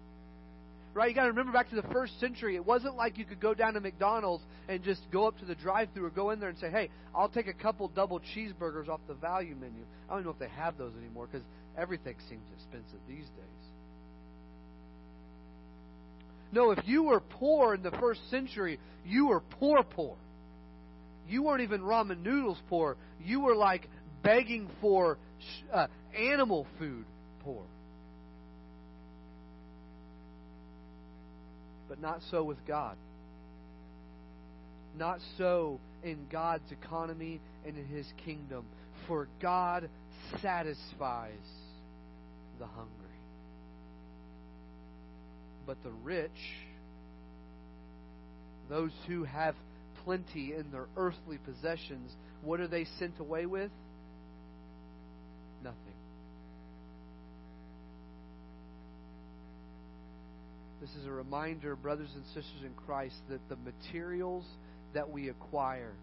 Right? 0.93 1.09
You 1.09 1.15
got 1.15 1.23
to 1.23 1.29
remember 1.29 1.51
back 1.51 1.69
to 1.71 1.75
the 1.75 1.87
first 1.91 2.17
century. 2.21 2.55
It 2.55 2.65
wasn't 2.65 2.95
like 2.95 3.17
you 3.17 3.25
could 3.25 3.41
go 3.41 3.53
down 3.53 3.73
to 3.73 3.81
McDonald's 3.81 4.43
and 4.69 4.81
just 4.81 5.01
go 5.11 5.27
up 5.27 5.37
to 5.39 5.45
the 5.45 5.55
drive-through 5.55 6.05
or 6.05 6.09
go 6.09 6.29
in 6.29 6.39
there 6.39 6.47
and 6.47 6.57
say, 6.57 6.69
"Hey, 6.69 6.89
I'll 7.13 7.27
take 7.27 7.47
a 7.47 7.53
couple 7.53 7.89
double 7.89 8.21
cheeseburgers 8.21 8.87
off 8.87 9.01
the 9.05 9.13
value 9.13 9.55
menu." 9.55 9.83
I 10.09 10.15
don't 10.15 10.23
know 10.23 10.29
if 10.29 10.39
they 10.39 10.47
have 10.47 10.77
those 10.77 10.93
anymore 10.97 11.27
because 11.29 11.45
everything 11.77 12.15
seems 12.29 12.47
expensive 12.55 12.99
these 13.09 13.25
days. 13.25 13.65
No, 16.53 16.71
if 16.71 16.79
you 16.87 17.03
were 17.03 17.19
poor 17.19 17.73
in 17.73 17.83
the 17.83 17.91
first 17.91 18.29
century, 18.29 18.79
you 19.05 19.27
were 19.27 19.41
poor, 19.41 19.83
poor. 19.83 20.15
You 21.27 21.43
weren't 21.43 21.61
even 21.61 21.81
ramen 21.81 22.23
noodles 22.23 22.61
poor. 22.69 22.95
You 23.21 23.41
were 23.41 23.55
like 23.55 23.89
begging 24.23 24.69
for 24.79 25.17
uh, 25.73 25.87
animal 26.17 26.65
food 26.79 27.05
poor. 27.43 27.63
But 31.87 32.01
not 32.01 32.21
so 32.31 32.43
with 32.43 32.65
God. 32.65 32.97
Not 34.97 35.19
so 35.37 35.79
in 36.03 36.27
God's 36.31 36.71
economy 36.71 37.39
and 37.65 37.77
in 37.77 37.85
His 37.85 38.07
kingdom. 38.23 38.65
For 39.07 39.27
God 39.41 39.89
satisfies 40.41 41.33
the 42.59 42.65
hungry. 42.65 42.91
But 45.67 45.77
the 45.83 45.91
rich, 46.03 46.31
those 48.69 48.91
who 49.07 49.23
have 49.23 49.55
plenty 50.03 50.53
in 50.53 50.71
their 50.71 50.87
earthly 50.95 51.37
possessions, 51.37 52.11
what 52.43 52.59
are 52.59 52.67
they 52.67 52.85
sent 52.99 53.19
away 53.19 53.45
with? 53.45 53.71
Nothing. 55.65 55.95
This 60.79 60.91
is 61.01 61.07
a 61.07 61.11
reminder, 61.11 61.75
brothers 61.75 62.09
and 62.13 62.23
sisters 62.27 62.61
in 62.63 62.73
Christ, 62.85 63.15
that 63.29 63.39
the 63.49 63.55
materials 63.55 64.45
that 64.93 65.09
we 65.09 65.29
acquire, 65.29 65.93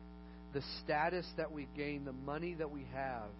the 0.53 0.62
status 0.83 1.25
that 1.37 1.53
we 1.53 1.68
gain, 1.77 2.05
the 2.05 2.12
money 2.12 2.55
that 2.55 2.72
we 2.72 2.85
have, 2.92 3.31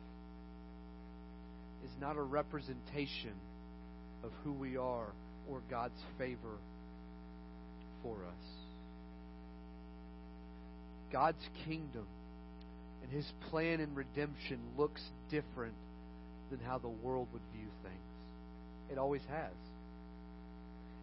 is 1.85 1.90
not 2.00 2.16
a 2.16 2.22
representation 2.22 3.35
of 4.22 4.30
who 4.44 4.52
we 4.52 4.76
are 4.76 5.08
or 5.50 5.61
God's 5.68 6.00
favor 6.18 6.61
for 8.04 8.14
us. 8.14 8.44
God's 11.11 11.42
kingdom 11.64 12.06
and 13.02 13.11
his 13.11 13.26
plan 13.50 13.80
in 13.80 13.92
redemption 13.96 14.61
looks 14.78 15.02
different 15.28 15.74
than 16.53 16.61
how 16.61 16.79
the 16.79 16.88
world 16.88 17.27
would 17.33 17.43
view 17.53 17.67
things. 17.83 17.97
It 18.93 18.99
always 18.99 19.23
has. 19.29 19.53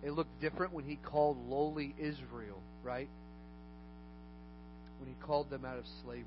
It 0.03 0.11
looked 0.11 0.39
different 0.39 0.71
when 0.71 0.85
he 0.85 0.95
called 0.95 1.37
lowly 1.49 1.93
Israel, 1.99 2.61
right? 2.83 3.09
When 4.99 5.09
he 5.09 5.15
called 5.25 5.49
them 5.49 5.65
out 5.65 5.77
of 5.77 5.83
slavery. 6.03 6.25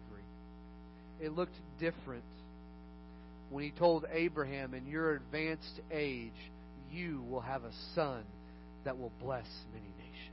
It 1.20 1.32
looked 1.32 1.56
different 1.78 2.24
when 3.52 3.62
he 3.62 3.70
told 3.70 4.06
Abraham, 4.10 4.74
in 4.74 4.86
your 4.86 5.14
advanced 5.14 5.80
age, 5.90 6.32
you 6.90 7.22
will 7.28 7.42
have 7.42 7.64
a 7.64 7.72
son 7.94 8.24
that 8.84 8.98
will 8.98 9.12
bless 9.20 9.46
many 9.72 9.86
nations. 9.98 10.32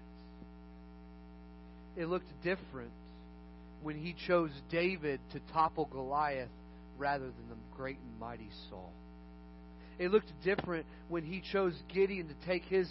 It 1.97 2.05
looked 2.05 2.31
different 2.43 2.91
when 3.83 3.97
he 3.97 4.15
chose 4.25 4.51
David 4.71 5.19
to 5.33 5.41
topple 5.53 5.85
Goliath 5.85 6.49
rather 6.99 7.25
than 7.25 7.49
the 7.49 7.55
great 7.75 7.97
and 7.97 8.19
mighty 8.19 8.49
Saul. 8.69 8.91
It 9.97 10.11
looked 10.11 10.31
different 10.43 10.85
when 11.09 11.23
he 11.23 11.41
chose 11.51 11.73
Gideon 11.93 12.27
to 12.27 12.47
take 12.47 12.63
his 12.65 12.87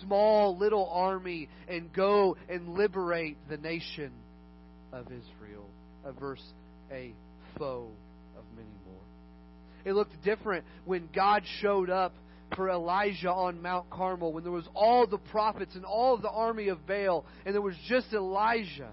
small 0.00 0.56
little 0.56 0.88
army 0.90 1.48
and 1.68 1.92
go 1.92 2.36
and 2.48 2.70
liberate 2.70 3.36
the 3.48 3.58
nation 3.58 4.12
of 4.92 5.06
Israel, 5.06 5.68
A 6.04 6.12
verse 6.12 6.42
a 6.90 7.12
foe 7.58 7.88
of 8.36 8.44
many 8.56 8.68
more. 8.86 9.02
It 9.84 9.92
looked 9.92 10.22
different 10.24 10.64
when 10.84 11.08
God 11.14 11.42
showed 11.60 11.90
up 11.90 12.14
for 12.56 12.70
Elijah 12.70 13.30
on 13.30 13.62
Mount 13.62 13.90
Carmel, 13.90 14.32
when 14.32 14.42
there 14.42 14.52
was 14.52 14.68
all 14.74 15.06
the 15.06 15.18
prophets 15.18 15.74
and 15.74 15.84
all 15.84 16.16
the 16.16 16.30
army 16.30 16.68
of 16.68 16.86
Baal, 16.86 17.24
and 17.44 17.54
there 17.54 17.62
was 17.62 17.76
just 17.86 18.12
Elijah. 18.12 18.90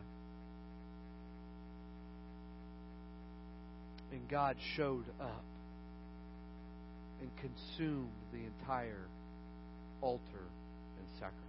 God 4.30 4.56
showed 4.76 5.06
up 5.20 5.44
and 7.22 7.30
consumed 7.38 8.10
the 8.32 8.40
entire 8.40 9.08
altar 10.02 10.22
and 10.98 11.08
sacrifice. 11.14 11.42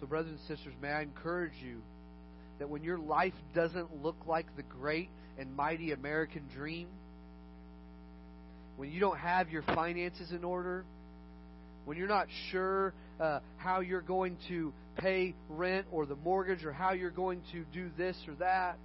So, 0.00 0.06
brothers 0.06 0.32
and 0.32 0.40
sisters, 0.40 0.74
may 0.82 0.90
I 0.90 1.02
encourage 1.02 1.54
you 1.62 1.80
that 2.58 2.68
when 2.68 2.82
your 2.82 2.98
life 2.98 3.34
doesn't 3.54 4.02
look 4.02 4.16
like 4.26 4.46
the 4.56 4.62
great 4.62 5.10
and 5.38 5.54
mighty 5.54 5.92
American 5.92 6.42
dream, 6.54 6.88
when 8.76 8.90
you 8.90 9.00
don't 9.00 9.18
have 9.18 9.50
your 9.50 9.62
finances 9.62 10.32
in 10.32 10.44
order, 10.44 10.84
when 11.84 11.96
you're 11.96 12.08
not 12.08 12.26
sure 12.50 12.92
uh, 13.20 13.40
how 13.56 13.80
you're 13.80 14.00
going 14.00 14.36
to 14.48 14.72
pay 14.96 15.34
rent 15.48 15.86
or 15.92 16.06
the 16.06 16.16
mortgage 16.16 16.64
or 16.64 16.72
how 16.72 16.92
you're 16.92 17.10
going 17.10 17.42
to 17.52 17.64
do 17.72 17.90
this 17.96 18.16
or 18.26 18.34
that, 18.34 18.76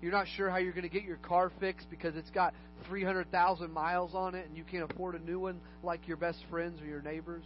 you're 0.00 0.12
not 0.12 0.26
sure 0.36 0.48
how 0.48 0.58
you're 0.58 0.72
going 0.72 0.88
to 0.88 0.88
get 0.88 1.02
your 1.02 1.16
car 1.16 1.50
fixed 1.58 1.90
because 1.90 2.14
it's 2.16 2.30
got 2.30 2.54
300,000 2.88 3.72
miles 3.72 4.14
on 4.14 4.34
it 4.34 4.46
and 4.46 4.56
you 4.56 4.64
can't 4.64 4.88
afford 4.90 5.14
a 5.14 5.18
new 5.18 5.40
one 5.40 5.60
like 5.82 6.06
your 6.06 6.16
best 6.16 6.38
friends 6.50 6.80
or 6.80 6.86
your 6.86 7.02
neighbors. 7.02 7.44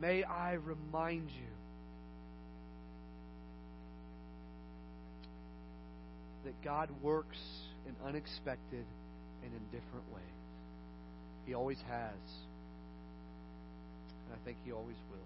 May 0.00 0.22
I 0.22 0.52
remind 0.52 1.30
you 1.30 1.46
that 6.44 6.54
God 6.62 6.88
works 7.02 7.38
in 7.86 7.94
unexpected 8.06 8.84
and 9.44 9.52
in 9.52 9.60
different 9.66 10.04
ways. 10.14 10.22
He 11.46 11.54
always 11.54 11.78
has. 11.88 12.12
And 14.26 14.34
I 14.40 14.44
think 14.44 14.58
He 14.64 14.72
always 14.72 14.96
will. 15.10 15.18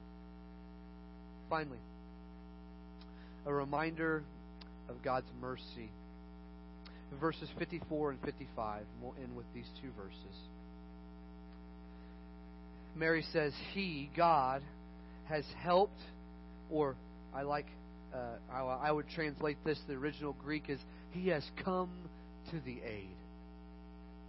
Finally, 1.50 1.78
a 3.44 3.52
reminder 3.52 4.22
of 4.88 5.02
God's 5.02 5.26
mercy. 5.40 5.90
Verses 7.20 7.48
54 7.58 8.12
and 8.12 8.20
55. 8.22 8.82
We'll 9.00 9.14
end 9.22 9.36
with 9.36 9.46
these 9.54 9.68
two 9.82 9.90
verses. 9.96 10.36
Mary 12.94 13.24
says, 13.32 13.52
He, 13.72 14.10
God, 14.16 14.62
has 15.24 15.44
helped, 15.58 16.00
or 16.70 16.96
I 17.34 17.42
like, 17.42 17.66
uh, 18.14 18.36
I, 18.52 18.60
I 18.60 18.92
would 18.92 19.08
translate 19.08 19.56
this, 19.64 19.78
the 19.88 19.94
original 19.94 20.34
Greek 20.44 20.64
is, 20.68 20.78
He 21.12 21.28
has 21.28 21.44
come 21.64 21.90
to 22.50 22.60
the 22.60 22.80
aid. 22.84 23.16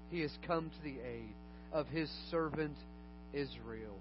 He 0.10 0.22
has 0.22 0.32
come 0.48 0.70
to 0.70 0.84
the 0.84 1.00
aid 1.06 1.34
of 1.72 1.88
His 1.88 2.10
servant 2.32 2.78
Israel. 3.34 3.98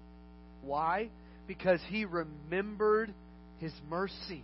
Why? 0.61 1.09
Because 1.47 1.79
He 1.89 2.05
remembered 2.05 3.13
His 3.59 3.73
mercy 3.89 4.43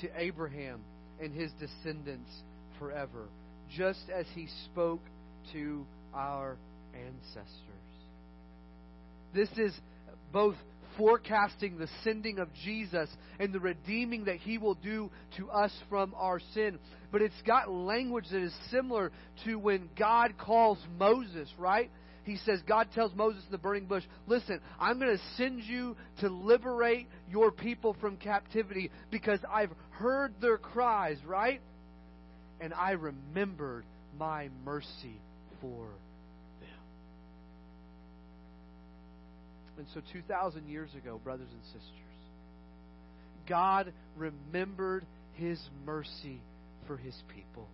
to 0.00 0.08
Abraham 0.16 0.80
and 1.20 1.32
his 1.32 1.50
descendants 1.52 2.30
forever, 2.78 3.28
just 3.76 4.02
as 4.14 4.26
he 4.34 4.48
spoke 4.64 5.00
to 5.52 5.86
our 6.14 6.56
ancestors. 6.94 7.52
This 9.34 9.50
is 9.56 9.72
both 10.32 10.56
forecasting 10.96 11.76
the 11.78 11.88
sending 12.04 12.38
of 12.38 12.48
Jesus 12.64 13.08
and 13.38 13.52
the 13.52 13.60
redeeming 13.60 14.24
that 14.24 14.36
he 14.36 14.58
will 14.58 14.74
do 14.74 15.10
to 15.36 15.50
us 15.50 15.72
from 15.88 16.14
our 16.16 16.40
sin. 16.54 16.78
But 17.12 17.22
it's 17.22 17.34
got 17.46 17.70
language 17.70 18.26
that 18.30 18.42
is 18.42 18.54
similar 18.70 19.12
to 19.44 19.56
when 19.56 19.88
God 19.98 20.34
calls 20.38 20.78
Moses, 20.98 21.48
right? 21.58 21.90
He 22.26 22.36
says, 22.38 22.60
God 22.66 22.88
tells 22.92 23.14
Moses 23.14 23.44
in 23.46 23.52
the 23.52 23.58
burning 23.58 23.86
bush, 23.86 24.02
Listen, 24.26 24.60
I'm 24.80 24.98
going 24.98 25.16
to 25.16 25.22
send 25.36 25.62
you 25.62 25.96
to 26.20 26.28
liberate 26.28 27.06
your 27.30 27.52
people 27.52 27.96
from 28.00 28.16
captivity 28.16 28.90
because 29.12 29.38
I've 29.50 29.70
heard 29.92 30.34
their 30.40 30.58
cries, 30.58 31.18
right? 31.24 31.60
And 32.60 32.74
I 32.74 32.92
remembered 32.92 33.84
my 34.18 34.48
mercy 34.64 35.20
for 35.60 35.86
them. 36.60 36.68
And 39.78 39.86
so, 39.94 40.00
2,000 40.12 40.68
years 40.68 40.90
ago, 40.96 41.20
brothers 41.22 41.48
and 41.52 41.62
sisters, 41.66 41.82
God 43.48 43.92
remembered 44.16 45.06
his 45.34 45.60
mercy 45.84 46.40
for 46.88 46.96
his 46.96 47.14
people. 47.32 47.68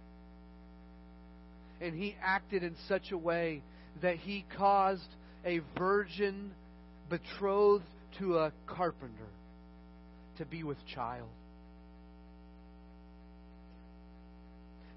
And 1.81 1.97
he 1.97 2.17
acted 2.23 2.62
in 2.62 2.77
such 2.87 3.12
a 3.12 3.19
way 3.19 3.62
that 4.01 4.17
he 4.17 4.45
caused 4.57 5.09
a 5.45 5.61
virgin 5.77 6.53
betrothed 7.09 7.85
to 8.19 8.39
a 8.39 8.53
carpenter 8.67 9.29
to 10.39 10.47
be 10.47 10.63
with 10.63 10.79
child, 10.87 11.29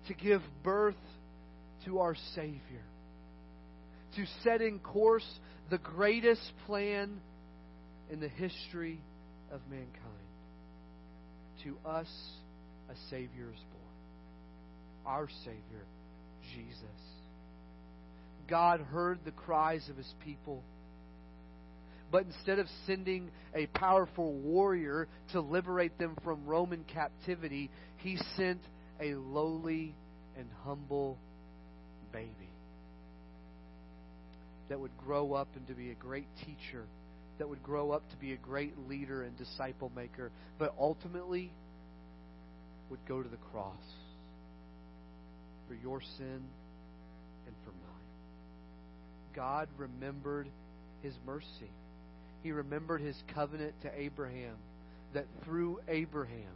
to 0.07 0.13
give 0.13 0.41
birth 0.63 0.95
to 1.85 1.99
our 1.99 2.15
Savior, 2.35 2.85
to 4.15 4.25
set 4.43 4.61
in 4.61 4.79
course 4.79 5.27
the 5.69 5.77
greatest 5.77 6.51
plan 6.65 7.19
in 8.09 8.19
the 8.19 8.29
history 8.29 9.01
of 9.51 9.61
mankind. 9.69 9.91
To 11.63 11.77
us, 11.87 12.07
a 12.89 12.95
Savior 13.09 13.51
is 13.51 13.59
born. 13.71 15.05
Our 15.05 15.27
Savior, 15.43 15.85
Jesus. 16.53 17.24
God 18.47 18.81
heard 18.81 19.19
the 19.25 19.31
cries 19.31 19.87
of 19.89 19.97
his 19.97 20.13
people. 20.23 20.63
But 22.11 22.25
instead 22.25 22.59
of 22.59 22.67
sending 22.85 23.31
a 23.53 23.65
powerful 23.67 24.33
warrior 24.33 25.07
to 25.31 25.41
liberate 25.41 25.97
them 25.97 26.15
from 26.23 26.45
Roman 26.45 26.83
captivity, 26.83 27.69
he 27.97 28.17
sent 28.37 28.61
a 29.01 29.15
lowly 29.15 29.95
and 30.37 30.47
humble 30.63 31.17
baby 32.13 32.49
that 34.69 34.79
would 34.79 34.95
grow 34.97 35.33
up 35.33 35.47
and 35.55 35.67
to 35.67 35.73
be 35.73 35.91
a 35.91 35.95
great 35.95 36.27
teacher, 36.45 36.85
that 37.37 37.47
would 37.47 37.61
grow 37.61 37.91
up 37.91 38.09
to 38.09 38.17
be 38.17 38.33
a 38.33 38.37
great 38.37 38.77
leader 38.87 39.23
and 39.23 39.37
disciple 39.37 39.91
maker, 39.95 40.31
but 40.57 40.73
ultimately 40.79 41.51
would 42.89 43.05
go 43.07 43.21
to 43.21 43.29
the 43.29 43.37
cross 43.51 43.75
for 45.67 45.75
your 45.75 46.01
sin. 46.17 46.43
God 49.35 49.67
remembered 49.77 50.47
his 51.01 51.13
mercy. 51.25 51.71
He 52.41 52.51
remembered 52.51 53.01
his 53.01 53.21
covenant 53.33 53.73
to 53.81 53.91
Abraham, 53.99 54.55
that 55.13 55.25
through 55.43 55.79
Abraham 55.87 56.55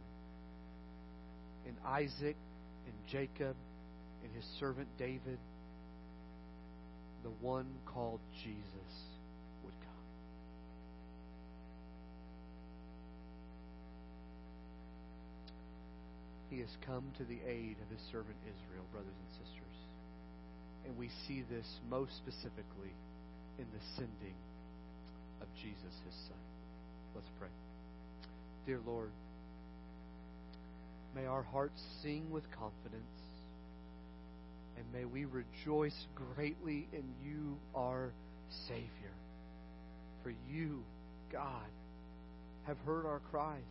and 1.66 1.76
Isaac 1.84 2.36
and 2.86 2.94
Jacob 3.10 3.56
and 4.22 4.32
his 4.34 4.44
servant 4.58 4.88
David, 4.98 5.38
the 7.22 7.30
one 7.40 7.66
called 7.86 8.20
Jesus 8.42 8.92
would 9.64 9.74
come. 9.80 9.90
He 16.50 16.60
has 16.60 16.76
come 16.86 17.04
to 17.18 17.24
the 17.24 17.38
aid 17.46 17.76
of 17.82 17.90
his 17.90 18.00
servant 18.10 18.36
Israel, 18.46 18.84
brothers 18.92 19.12
and 19.12 19.30
sisters. 19.32 19.49
And 20.86 20.96
we 20.96 21.10
see 21.26 21.44
this 21.50 21.66
most 21.88 22.16
specifically 22.16 22.92
in 23.58 23.66
the 23.72 23.84
sending 23.96 24.34
of 25.40 25.48
Jesus, 25.62 25.94
his 26.04 26.14
Son. 26.26 26.38
Let's 27.14 27.28
pray. 27.38 27.48
Dear 28.66 28.80
Lord, 28.86 29.10
may 31.14 31.26
our 31.26 31.42
hearts 31.42 31.80
sing 32.02 32.30
with 32.30 32.44
confidence, 32.52 33.04
and 34.76 34.84
may 34.92 35.04
we 35.04 35.24
rejoice 35.24 36.06
greatly 36.34 36.88
in 36.92 37.04
you, 37.24 37.58
our 37.74 38.12
Savior. 38.68 39.14
For 40.22 40.32
you, 40.50 40.82
God, 41.32 41.70
have 42.66 42.78
heard 42.86 43.06
our 43.06 43.20
cries. 43.30 43.62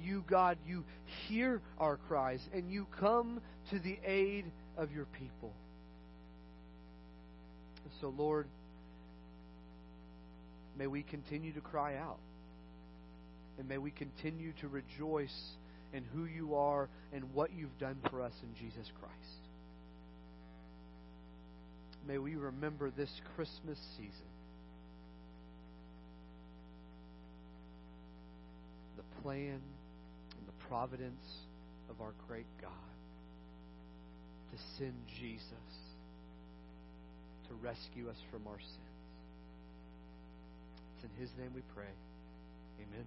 You, 0.00 0.24
God, 0.28 0.58
you 0.66 0.84
hear 1.28 1.60
our 1.78 1.96
cries, 1.96 2.40
and 2.52 2.70
you 2.70 2.86
come 2.98 3.40
to 3.70 3.78
the 3.78 3.98
aid 4.04 4.44
of 4.76 4.92
your 4.92 5.06
people. 5.06 5.52
So, 8.00 8.14
Lord, 8.16 8.46
May 10.78 10.86
we 10.86 11.02
continue 11.02 11.52
to 11.54 11.60
cry 11.60 11.96
out. 11.96 12.20
And 13.58 13.68
may 13.68 13.78
we 13.78 13.90
continue 13.90 14.52
to 14.60 14.68
rejoice 14.68 15.36
in 15.92 16.04
who 16.04 16.24
you 16.26 16.54
are 16.54 16.88
and 17.12 17.34
what 17.34 17.52
you've 17.52 17.76
done 17.80 17.96
for 18.08 18.22
us 18.22 18.32
in 18.42 18.54
Jesus 18.54 18.88
Christ. 19.00 19.14
May 22.06 22.18
we 22.18 22.36
remember 22.36 22.90
this 22.90 23.10
Christmas 23.34 23.78
season 23.96 24.12
the 28.96 29.22
plan 29.22 29.60
and 30.38 30.46
the 30.46 30.66
providence 30.68 31.24
of 31.90 32.00
our 32.00 32.12
great 32.28 32.46
God 32.62 32.70
to 34.52 34.58
send 34.78 34.94
Jesus 35.20 35.87
to 37.48 37.54
rescue 37.62 38.08
us 38.08 38.16
from 38.30 38.46
our 38.46 38.58
sins. 38.58 38.98
It's 40.96 41.04
in 41.04 41.20
His 41.20 41.30
name 41.38 41.52
we 41.54 41.62
pray. 41.74 41.92
Amen. 42.80 43.06